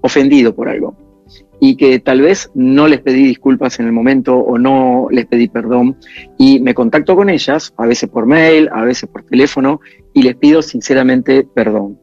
ofendido 0.00 0.54
por 0.54 0.68
algo. 0.68 0.96
Y 1.58 1.76
que 1.76 1.98
tal 2.00 2.20
vez 2.20 2.50
no 2.54 2.86
les 2.86 3.00
pedí 3.00 3.24
disculpas 3.24 3.80
en 3.80 3.86
el 3.86 3.92
momento 3.92 4.36
o 4.36 4.58
no 4.58 5.08
les 5.10 5.24
pedí 5.24 5.48
perdón. 5.48 5.96
Y 6.38 6.60
me 6.60 6.74
contacto 6.74 7.16
con 7.16 7.30
ellas, 7.30 7.72
a 7.78 7.86
veces 7.86 8.10
por 8.10 8.26
mail, 8.26 8.68
a 8.72 8.84
veces 8.84 9.08
por 9.08 9.22
teléfono 9.22 9.80
y 10.12 10.22
les 10.22 10.36
pido 10.36 10.60
sinceramente 10.60 11.48
perdón 11.54 11.98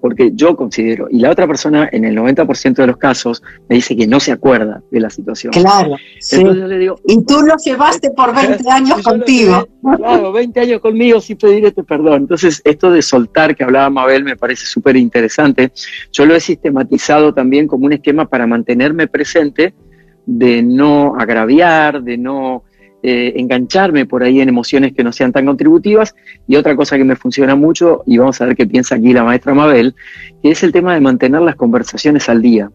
porque 0.00 0.32
yo 0.34 0.56
considero, 0.56 1.08
y 1.10 1.18
la 1.18 1.30
otra 1.30 1.46
persona 1.46 1.88
en 1.92 2.04
el 2.04 2.16
90% 2.16 2.74
de 2.74 2.86
los 2.86 2.96
casos 2.96 3.42
me 3.68 3.76
dice 3.76 3.96
que 3.96 4.06
no 4.06 4.20
se 4.20 4.32
acuerda 4.32 4.82
de 4.90 5.00
la 5.00 5.10
situación. 5.10 5.52
Claro, 5.52 5.96
sí. 6.20 6.42
y 7.06 7.24
tú 7.24 7.42
lo 7.42 7.54
llevaste 7.56 8.10
por 8.10 8.34
20 8.48 8.70
años 8.70 9.02
contigo. 9.02 9.68
claro, 9.96 10.32
20 10.32 10.60
años 10.60 10.80
conmigo 10.80 11.20
sin 11.20 11.36
pedir 11.36 11.66
este 11.66 11.84
perdón. 11.84 12.22
Entonces, 12.22 12.62
esto 12.64 12.90
de 12.90 13.02
soltar 13.02 13.54
que 13.54 13.64
hablaba 13.64 13.90
Mabel 13.90 14.24
me 14.24 14.36
parece 14.36 14.66
súper 14.66 14.96
interesante. 14.96 15.72
Yo 16.12 16.26
lo 16.26 16.34
he 16.34 16.40
sistematizado 16.40 17.34
también 17.34 17.66
como 17.66 17.86
un 17.86 17.92
esquema 17.92 18.26
para 18.26 18.46
mantenerme 18.46 19.06
presente, 19.06 19.74
de 20.26 20.62
no 20.62 21.16
agraviar, 21.18 22.02
de 22.02 22.16
no 22.16 22.64
eh, 23.02 23.32
engancharme 23.36 24.04
por 24.04 24.22
ahí 24.22 24.40
en 24.40 24.48
emociones 24.48 24.92
que 24.92 25.02
no 25.02 25.12
sean 25.12 25.32
tan 25.32 25.46
contributivas. 25.46 26.14
Y 26.46 26.56
otra 26.56 26.76
cosa 26.76 26.98
que 26.98 27.04
me 27.04 27.16
funciona 27.16 27.54
mucho, 27.54 28.02
y 28.06 28.18
vamos 28.18 28.40
a 28.40 28.46
ver 28.46 28.56
qué 28.56 28.66
piensa 28.66 28.96
aquí 28.96 29.12
la 29.12 29.24
maestra 29.24 29.54
Mabel, 29.54 29.94
que 30.42 30.50
es 30.50 30.62
el 30.62 30.72
tema 30.72 30.94
de 30.94 31.00
mantener 31.00 31.40
las 31.40 31.56
conversaciones 31.56 32.28
al 32.28 32.42
día. 32.42 32.70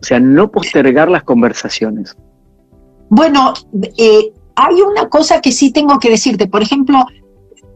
O 0.00 0.04
sea, 0.04 0.20
no 0.20 0.50
postergar 0.50 1.10
las 1.10 1.22
conversaciones. 1.22 2.14
Bueno, 3.08 3.54
eh, 3.96 4.32
hay 4.56 4.80
una 4.82 5.08
cosa 5.08 5.40
que 5.40 5.52
sí 5.52 5.70
tengo 5.70 5.98
que 5.98 6.10
decirte. 6.10 6.48
Por 6.48 6.62
ejemplo, 6.62 7.04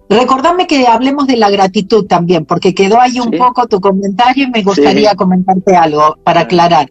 recordame 0.09 0.67
que 0.67 0.87
hablemos 0.87 1.27
de 1.27 1.37
la 1.37 1.51
gratitud 1.51 2.07
también, 2.07 2.45
porque 2.45 2.75
quedó 2.75 3.01
ahí 3.01 3.21
un 3.21 3.31
poco 3.31 3.67
tu 3.67 3.81
comentario 3.81 4.45
y 4.45 4.51
me 4.51 4.63
gustaría 4.63 5.15
comentarte 5.15 5.77
algo 5.77 6.17
para 6.25 6.41
aclarar. 6.41 6.91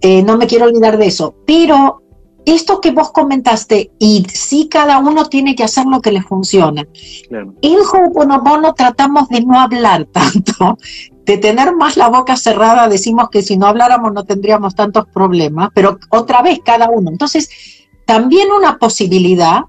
Eh, 0.00 0.22
no 0.22 0.36
me 0.36 0.46
quiero 0.46 0.66
olvidar 0.66 0.98
de 0.98 1.06
eso. 1.06 1.34
Pero 1.46 2.01
esto 2.44 2.80
que 2.80 2.90
vos 2.90 3.10
comentaste, 3.12 3.92
y 3.98 4.24
sí 4.32 4.68
cada 4.68 4.98
uno 4.98 5.26
tiene 5.26 5.54
que 5.54 5.64
hacer 5.64 5.86
lo 5.86 6.00
que 6.00 6.12
le 6.12 6.22
funciona. 6.22 6.86
Claro. 7.28 7.54
En 7.62 7.78
Ho'oponopono 7.78 8.74
tratamos 8.74 9.28
de 9.28 9.42
no 9.42 9.60
hablar 9.60 10.06
tanto, 10.06 10.78
de 11.24 11.38
tener 11.38 11.74
más 11.76 11.96
la 11.96 12.08
boca 12.08 12.36
cerrada, 12.36 12.88
decimos 12.88 13.28
que 13.30 13.42
si 13.42 13.56
no 13.56 13.66
habláramos 13.66 14.12
no 14.12 14.24
tendríamos 14.24 14.74
tantos 14.74 15.06
problemas, 15.12 15.70
pero 15.74 15.98
otra 16.10 16.42
vez 16.42 16.60
cada 16.64 16.88
uno. 16.90 17.10
Entonces, 17.10 17.48
también 18.06 18.48
una 18.50 18.78
posibilidad, 18.78 19.62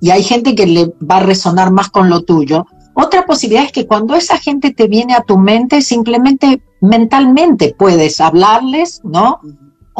y 0.00 0.10
hay 0.10 0.22
gente 0.22 0.54
que 0.54 0.66
le 0.66 0.94
va 1.02 1.16
a 1.16 1.20
resonar 1.20 1.72
más 1.72 1.90
con 1.90 2.08
lo 2.08 2.22
tuyo, 2.22 2.66
otra 2.94 3.24
posibilidad 3.24 3.64
es 3.64 3.72
que 3.72 3.86
cuando 3.86 4.14
esa 4.14 4.38
gente 4.38 4.72
te 4.72 4.86
viene 4.86 5.14
a 5.14 5.22
tu 5.22 5.38
mente, 5.38 5.82
simplemente 5.82 6.62
mentalmente 6.80 7.74
puedes 7.78 8.20
hablarles, 8.20 9.00
¿no? 9.04 9.40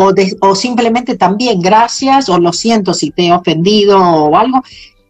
O, 0.03 0.15
o 0.41 0.55
simplemente 0.55 1.17
también 1.17 1.61
gracias, 1.61 2.31
o 2.31 2.39
lo 2.39 2.55
siento 2.55 2.95
si 2.95 3.11
te 3.11 3.27
he 3.27 3.33
ofendido 3.33 3.99
o 4.01 4.35
algo, 4.35 4.63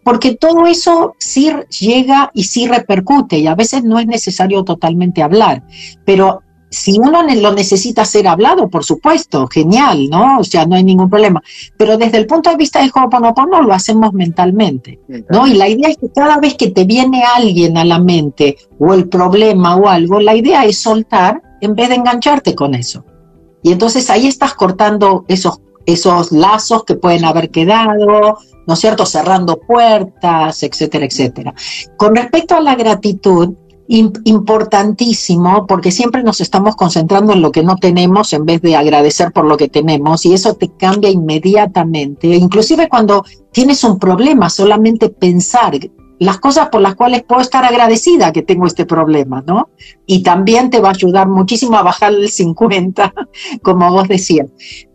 porque 0.02 0.34
todo 0.34 0.66
eso 0.66 1.14
sí 1.18 1.52
llega 1.78 2.30
y 2.34 2.44
sí 2.44 2.66
repercute 2.66 3.38
y 3.38 3.46
a 3.46 3.54
veces 3.54 3.84
no 3.84 4.00
es 4.00 4.06
necesario 4.06 4.64
totalmente 4.64 5.22
hablar, 5.22 5.62
pero 6.04 6.42
si 6.70 6.98
uno 6.98 7.22
lo 7.22 7.52
necesita 7.52 8.04
ser 8.04 8.28
hablado, 8.28 8.68
por 8.68 8.84
supuesto, 8.84 9.48
genial, 9.48 10.08
¿no? 10.08 10.38
O 10.38 10.44
sea, 10.44 10.66
no 10.66 10.76
hay 10.76 10.84
ningún 10.84 11.10
problema. 11.10 11.42
Pero 11.76 11.98
desde 11.98 12.18
el 12.18 12.26
punto 12.26 12.48
de 12.48 12.56
vista 12.56 12.80
de 12.80 12.90
Ho'oponopono 12.94 13.60
lo 13.62 13.74
hacemos 13.74 14.12
mentalmente, 14.12 15.00
¿no? 15.28 15.48
Y 15.48 15.54
la 15.54 15.68
idea 15.68 15.88
es 15.88 15.96
que 15.96 16.10
cada 16.14 16.38
vez 16.38 16.54
que 16.54 16.70
te 16.70 16.84
viene 16.84 17.24
alguien 17.24 17.76
a 17.76 17.84
la 17.84 17.98
mente 17.98 18.56
o 18.78 18.94
el 18.94 19.08
problema 19.08 19.76
o 19.76 19.88
algo, 19.88 20.20
la 20.20 20.36
idea 20.36 20.64
es 20.64 20.78
soltar 20.78 21.42
en 21.60 21.74
vez 21.74 21.88
de 21.88 21.96
engancharte 21.96 22.54
con 22.54 22.74
eso. 22.76 23.04
Y 23.62 23.72
entonces 23.72 24.10
ahí 24.10 24.26
estás 24.26 24.54
cortando 24.54 25.24
esos, 25.28 25.60
esos 25.86 26.32
lazos 26.32 26.84
que 26.84 26.94
pueden 26.94 27.24
haber 27.24 27.50
quedado, 27.50 28.38
¿no 28.66 28.74
es 28.74 28.80
cierto? 28.80 29.06
Cerrando 29.06 29.58
puertas, 29.58 30.62
etcétera, 30.62 31.04
etcétera. 31.04 31.54
Con 31.96 32.14
respecto 32.14 32.54
a 32.54 32.60
la 32.60 32.74
gratitud, 32.74 33.54
importantísimo 33.90 35.66
porque 35.66 35.90
siempre 35.90 36.22
nos 36.22 36.40
estamos 36.40 36.76
concentrando 36.76 37.32
en 37.32 37.42
lo 37.42 37.50
que 37.50 37.64
no 37.64 37.74
tenemos 37.74 38.32
en 38.32 38.46
vez 38.46 38.62
de 38.62 38.76
agradecer 38.76 39.32
por 39.32 39.44
lo 39.44 39.56
que 39.56 39.68
tenemos 39.68 40.24
y 40.24 40.32
eso 40.32 40.54
te 40.54 40.68
cambia 40.68 41.10
inmediatamente. 41.10 42.28
Inclusive 42.28 42.88
cuando 42.88 43.24
tienes 43.50 43.82
un 43.82 43.98
problema, 43.98 44.48
solamente 44.48 45.08
pensar 45.08 45.72
las 46.20 46.38
cosas 46.38 46.68
por 46.68 46.82
las 46.82 46.94
cuales 46.94 47.22
puedo 47.22 47.40
estar 47.40 47.64
agradecida 47.64 48.30
que 48.30 48.42
tengo 48.42 48.66
este 48.66 48.84
problema, 48.84 49.42
¿no? 49.46 49.70
Y 50.06 50.22
también 50.22 50.68
te 50.68 50.78
va 50.78 50.88
a 50.88 50.92
ayudar 50.92 51.26
muchísimo 51.28 51.78
a 51.78 51.82
bajar 51.82 52.12
el 52.12 52.28
50, 52.28 53.12
como 53.62 53.90
vos 53.90 54.06
decías. 54.06 54.46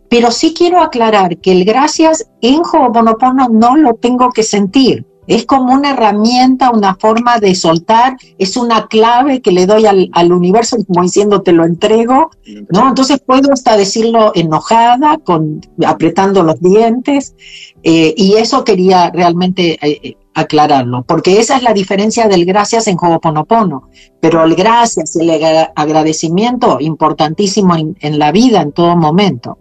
Pero 0.08 0.30
sí 0.30 0.54
quiero 0.56 0.80
aclarar 0.80 1.38
que 1.38 1.50
el 1.50 1.64
gracias 1.64 2.30
en 2.40 2.60
Ho'oponopono 2.60 3.48
no 3.48 3.76
lo 3.76 3.94
tengo 3.94 4.30
que 4.30 4.44
sentir 4.44 5.04
es 5.26 5.44
como 5.44 5.72
una 5.72 5.90
herramienta, 5.90 6.70
una 6.70 6.94
forma 6.94 7.38
de 7.38 7.54
soltar, 7.54 8.16
es 8.38 8.56
una 8.56 8.86
clave 8.86 9.40
que 9.40 9.50
le 9.50 9.66
doy 9.66 9.86
al, 9.86 10.32
universo, 10.32 10.76
como 10.86 11.02
diciendo 11.02 11.42
te 11.42 11.52
lo 11.52 11.64
entrego, 11.64 12.30
¿no? 12.70 12.88
Entonces 12.88 13.20
puedo 13.24 13.52
hasta 13.52 13.76
decirlo 13.76 14.32
enojada, 14.34 15.18
con, 15.18 15.60
apretando 15.84 16.42
los 16.42 16.60
dientes, 16.60 17.34
eh, 17.82 18.14
y 18.16 18.34
eso 18.34 18.64
quería 18.64 19.10
realmente 19.10 19.78
eh, 19.84 20.00
eh, 20.02 20.16
aclararlo, 20.36 21.02
porque 21.02 21.40
esa 21.40 21.56
es 21.56 21.62
la 21.62 21.72
diferencia 21.72 22.28
del 22.28 22.44
gracias 22.44 22.86
en 22.86 22.96
Ho'oponopono, 23.00 23.88
pero 24.20 24.44
el 24.44 24.54
gracias, 24.54 25.16
el 25.16 25.30
agradecimiento, 25.74 26.76
importantísimo 26.78 27.74
en 27.76 28.18
la 28.18 28.30
vida 28.32 28.60
en 28.60 28.72
todo 28.72 28.96
momento. 28.96 29.58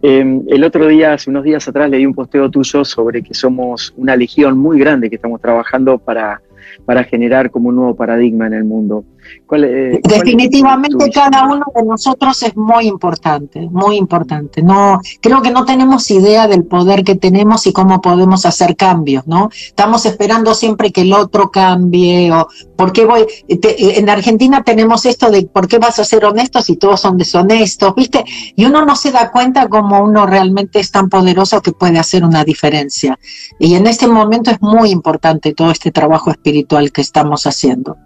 Em, 0.00 0.42
el 0.46 0.62
otro 0.62 0.86
día, 0.86 1.14
hace 1.14 1.28
unos 1.30 1.42
días 1.42 1.66
atrás, 1.66 1.90
leí 1.90 2.06
un 2.06 2.14
posteo 2.14 2.48
tuyo 2.50 2.84
sobre 2.84 3.22
que 3.22 3.34
somos 3.34 3.92
una 3.96 4.14
legión 4.14 4.56
muy 4.56 4.78
grande 4.78 5.10
que 5.10 5.16
estamos 5.16 5.40
trabajando 5.40 5.98
para, 5.98 6.40
para 6.84 7.02
generar 7.02 7.50
como 7.50 7.70
un 7.70 7.76
nuevo 7.76 7.96
paradigma 7.96 8.46
en 8.46 8.52
el 8.52 8.64
mundo. 8.64 9.04
Eh, 9.50 10.00
Definitivamente 10.02 11.10
cada 11.10 11.44
uno 11.46 11.64
de 11.74 11.82
nosotros 11.82 12.42
es 12.42 12.56
muy 12.56 12.86
importante, 12.86 13.60
muy 13.70 13.96
importante. 13.96 14.62
No, 14.62 15.00
creo 15.20 15.40
que 15.40 15.50
no 15.50 15.64
tenemos 15.64 16.10
idea 16.10 16.46
del 16.46 16.64
poder 16.64 17.02
que 17.02 17.14
tenemos 17.14 17.66
y 17.66 17.72
cómo 17.72 18.00
podemos 18.00 18.44
hacer 18.44 18.76
cambios, 18.76 19.26
¿no? 19.26 19.48
Estamos 19.52 20.04
esperando 20.06 20.54
siempre 20.54 20.92
que 20.92 21.02
el 21.02 21.12
otro 21.12 21.50
cambie 21.50 22.30
o 22.32 22.48
por 22.76 22.92
qué 22.92 23.04
voy. 23.04 23.26
en 23.48 24.10
Argentina 24.10 24.62
tenemos 24.62 25.06
esto 25.06 25.30
de 25.30 25.42
por 25.46 25.66
qué 25.66 25.78
vas 25.78 25.98
a 25.98 26.04
ser 26.04 26.24
honesto 26.24 26.60
si 26.60 26.76
todos 26.76 27.00
son 27.00 27.16
deshonestos, 27.16 27.94
¿viste? 27.94 28.24
Y 28.54 28.64
uno 28.66 28.84
no 28.84 28.96
se 28.96 29.10
da 29.10 29.30
cuenta 29.30 29.68
cómo 29.68 30.02
uno 30.02 30.26
realmente 30.26 30.80
es 30.80 30.90
tan 30.90 31.08
poderoso 31.08 31.62
que 31.62 31.72
puede 31.72 31.98
hacer 31.98 32.24
una 32.24 32.44
diferencia. 32.44 33.18
Y 33.58 33.74
en 33.74 33.86
este 33.86 34.06
momento 34.06 34.50
es 34.50 34.60
muy 34.60 34.90
importante 34.90 35.54
todo 35.54 35.70
este 35.70 35.90
trabajo 35.90 36.30
espiritual 36.30 36.92
que 36.92 37.00
estamos 37.00 37.46
haciendo. 37.46 37.96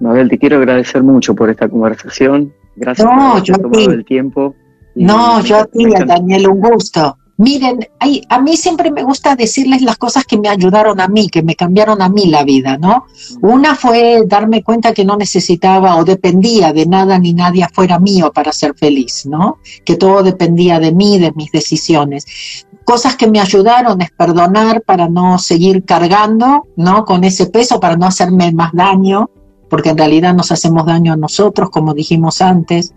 Mabel, 0.00 0.28
te 0.28 0.38
quiero 0.38 0.56
agradecer 0.56 1.02
mucho 1.02 1.34
por 1.34 1.50
esta 1.50 1.68
conversación. 1.68 2.52
Gracias 2.76 3.06
por 3.06 3.18
haber 3.18 3.42
tomado 3.44 3.90
el 3.92 4.04
tiempo. 4.04 4.54
No, 4.94 5.42
yo 5.42 5.58
a 5.58 5.64
ti, 5.66 5.86
Daniel, 6.06 6.48
un 6.48 6.60
gusto. 6.60 7.16
Miren, 7.38 7.86
a 8.30 8.40
mí 8.40 8.56
siempre 8.56 8.90
me 8.90 9.02
gusta 9.02 9.36
decirles 9.36 9.82
las 9.82 9.98
cosas 9.98 10.24
que 10.24 10.38
me 10.38 10.48
ayudaron 10.48 10.98
a 11.00 11.08
mí, 11.08 11.28
que 11.28 11.42
me 11.42 11.54
cambiaron 11.54 12.00
a 12.00 12.08
mí 12.08 12.26
la 12.26 12.44
vida, 12.44 12.78
¿no? 12.78 13.04
Una 13.42 13.74
fue 13.74 14.22
darme 14.26 14.62
cuenta 14.62 14.94
que 14.94 15.04
no 15.04 15.18
necesitaba 15.18 15.96
o 15.96 16.04
dependía 16.04 16.72
de 16.72 16.86
nada 16.86 17.18
ni 17.18 17.34
nadie 17.34 17.62
afuera 17.62 17.98
mío 17.98 18.32
para 18.32 18.52
ser 18.52 18.74
feliz, 18.74 19.26
¿no? 19.26 19.58
Que 19.84 19.96
todo 19.96 20.22
dependía 20.22 20.80
de 20.80 20.92
mí, 20.92 21.18
de 21.18 21.32
mis 21.32 21.52
decisiones. 21.52 22.64
Cosas 22.84 23.16
que 23.16 23.26
me 23.26 23.40
ayudaron 23.40 24.00
es 24.00 24.12
perdonar 24.12 24.80
para 24.80 25.06
no 25.06 25.38
seguir 25.38 25.84
cargando, 25.84 26.68
¿no? 26.76 27.04
Con 27.04 27.22
ese 27.24 27.46
peso, 27.46 27.80
para 27.80 27.96
no 27.98 28.06
hacerme 28.06 28.50
más 28.52 28.72
daño, 28.72 29.28
porque 29.68 29.90
en 29.90 29.98
realidad 29.98 30.34
nos 30.34 30.52
hacemos 30.52 30.86
daño 30.86 31.12
a 31.12 31.16
nosotros, 31.16 31.70
como 31.70 31.94
dijimos 31.94 32.40
antes. 32.40 32.94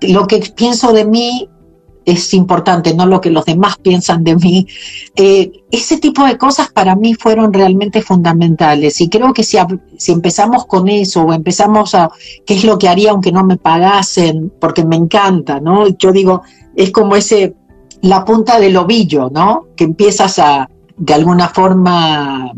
Lo 0.00 0.26
que 0.26 0.38
pienso 0.54 0.92
de 0.92 1.04
mí 1.04 1.48
es 2.08 2.32
importante, 2.32 2.94
no 2.94 3.04
lo 3.04 3.20
que 3.20 3.30
los 3.30 3.44
demás 3.44 3.76
piensan 3.76 4.24
de 4.24 4.34
mí. 4.36 4.66
Eh, 5.14 5.52
ese 5.70 5.98
tipo 5.98 6.24
de 6.24 6.38
cosas 6.38 6.70
para 6.72 6.96
mí 6.96 7.12
fueron 7.14 7.52
realmente 7.52 8.00
fundamentales 8.00 9.00
y 9.02 9.10
creo 9.10 9.34
que 9.34 9.42
si, 9.42 9.58
si 9.98 10.12
empezamos 10.12 10.64
con 10.64 10.88
eso 10.88 11.24
o 11.24 11.34
empezamos 11.34 11.94
a, 11.94 12.10
¿qué 12.46 12.54
es 12.54 12.64
lo 12.64 12.78
que 12.78 12.88
haría 12.88 13.10
aunque 13.10 13.30
no 13.30 13.44
me 13.44 13.58
pagasen? 13.58 14.50
Porque 14.58 14.86
me 14.86 14.96
encanta, 14.96 15.60
¿no? 15.60 15.86
Yo 15.98 16.10
digo, 16.10 16.40
es 16.74 16.90
como 16.92 17.14
ese, 17.14 17.54
la 18.00 18.24
punta 18.24 18.58
del 18.58 18.78
ovillo, 18.78 19.28
¿no? 19.30 19.66
Que 19.76 19.84
empiezas 19.84 20.38
a, 20.38 20.70
de 20.96 21.12
alguna 21.12 21.48
forma, 21.48 22.52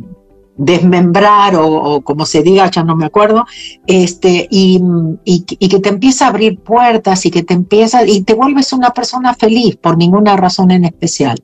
desmembrar 0.60 1.54
o, 1.56 2.02
como 2.02 2.26
se 2.26 2.42
diga, 2.42 2.70
ya 2.70 2.84
no 2.84 2.94
me 2.94 3.06
acuerdo, 3.06 3.46
este, 3.86 4.46
y, 4.50 4.78
y, 5.24 5.68
que 5.68 5.80
te 5.80 5.88
empieza 5.88 6.26
a 6.26 6.28
abrir 6.28 6.60
puertas 6.60 7.24
y 7.24 7.30
que 7.30 7.42
te 7.42 7.54
empieza, 7.54 8.06
y 8.06 8.22
te 8.22 8.34
vuelves 8.34 8.74
una 8.74 8.90
persona 8.90 9.34
feliz 9.34 9.76
por 9.76 9.96
ninguna 9.96 10.36
razón 10.36 10.70
en 10.70 10.84
especial. 10.84 11.38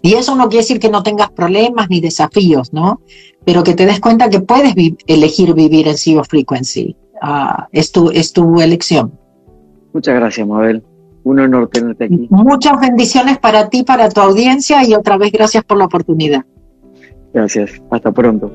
Y 0.00 0.14
eso 0.14 0.34
no 0.36 0.48
quiere 0.48 0.62
decir 0.62 0.80
que 0.80 0.88
no 0.88 1.02
tengas 1.02 1.30
problemas 1.30 1.90
ni 1.90 2.00
desafíos, 2.00 2.72
¿no? 2.72 3.02
Pero 3.44 3.62
que 3.62 3.74
te 3.74 3.84
des 3.84 4.00
cuenta 4.00 4.30
que 4.30 4.40
puedes 4.40 4.74
elegir 5.06 5.52
vivir 5.54 5.88
en 5.88 5.98
Zero 5.98 6.24
Frequency. 6.24 6.96
Ah, 7.20 7.68
es, 7.72 7.92
tu, 7.92 8.10
es 8.10 8.32
tu 8.32 8.60
elección. 8.60 9.12
Muchas 9.92 10.14
gracias, 10.14 10.46
Mabel. 10.46 10.82
Un 11.24 11.40
honor 11.40 11.68
tenerte 11.68 12.04
aquí. 12.04 12.26
Muchas 12.30 12.80
bendiciones 12.80 13.38
para 13.38 13.68
ti, 13.68 13.82
para 13.82 14.08
tu 14.08 14.20
audiencia 14.20 14.82
y 14.88 14.94
otra 14.94 15.18
vez 15.18 15.30
gracias 15.30 15.62
por 15.64 15.76
la 15.76 15.84
oportunidad. 15.84 16.44
Gracias, 17.32 17.70
hasta 17.90 18.12
pronto. 18.12 18.50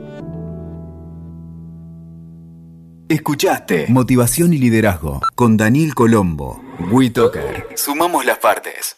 Escuchaste 3.09 3.85
Motivación 3.87 4.53
y 4.53 4.57
Liderazgo 4.57 5.21
con 5.35 5.55
Daniel 5.55 5.95
Colombo. 5.95 6.61
WeToker. 6.91 7.67
Sumamos 7.75 8.25
las 8.25 8.37
partes. 8.39 8.97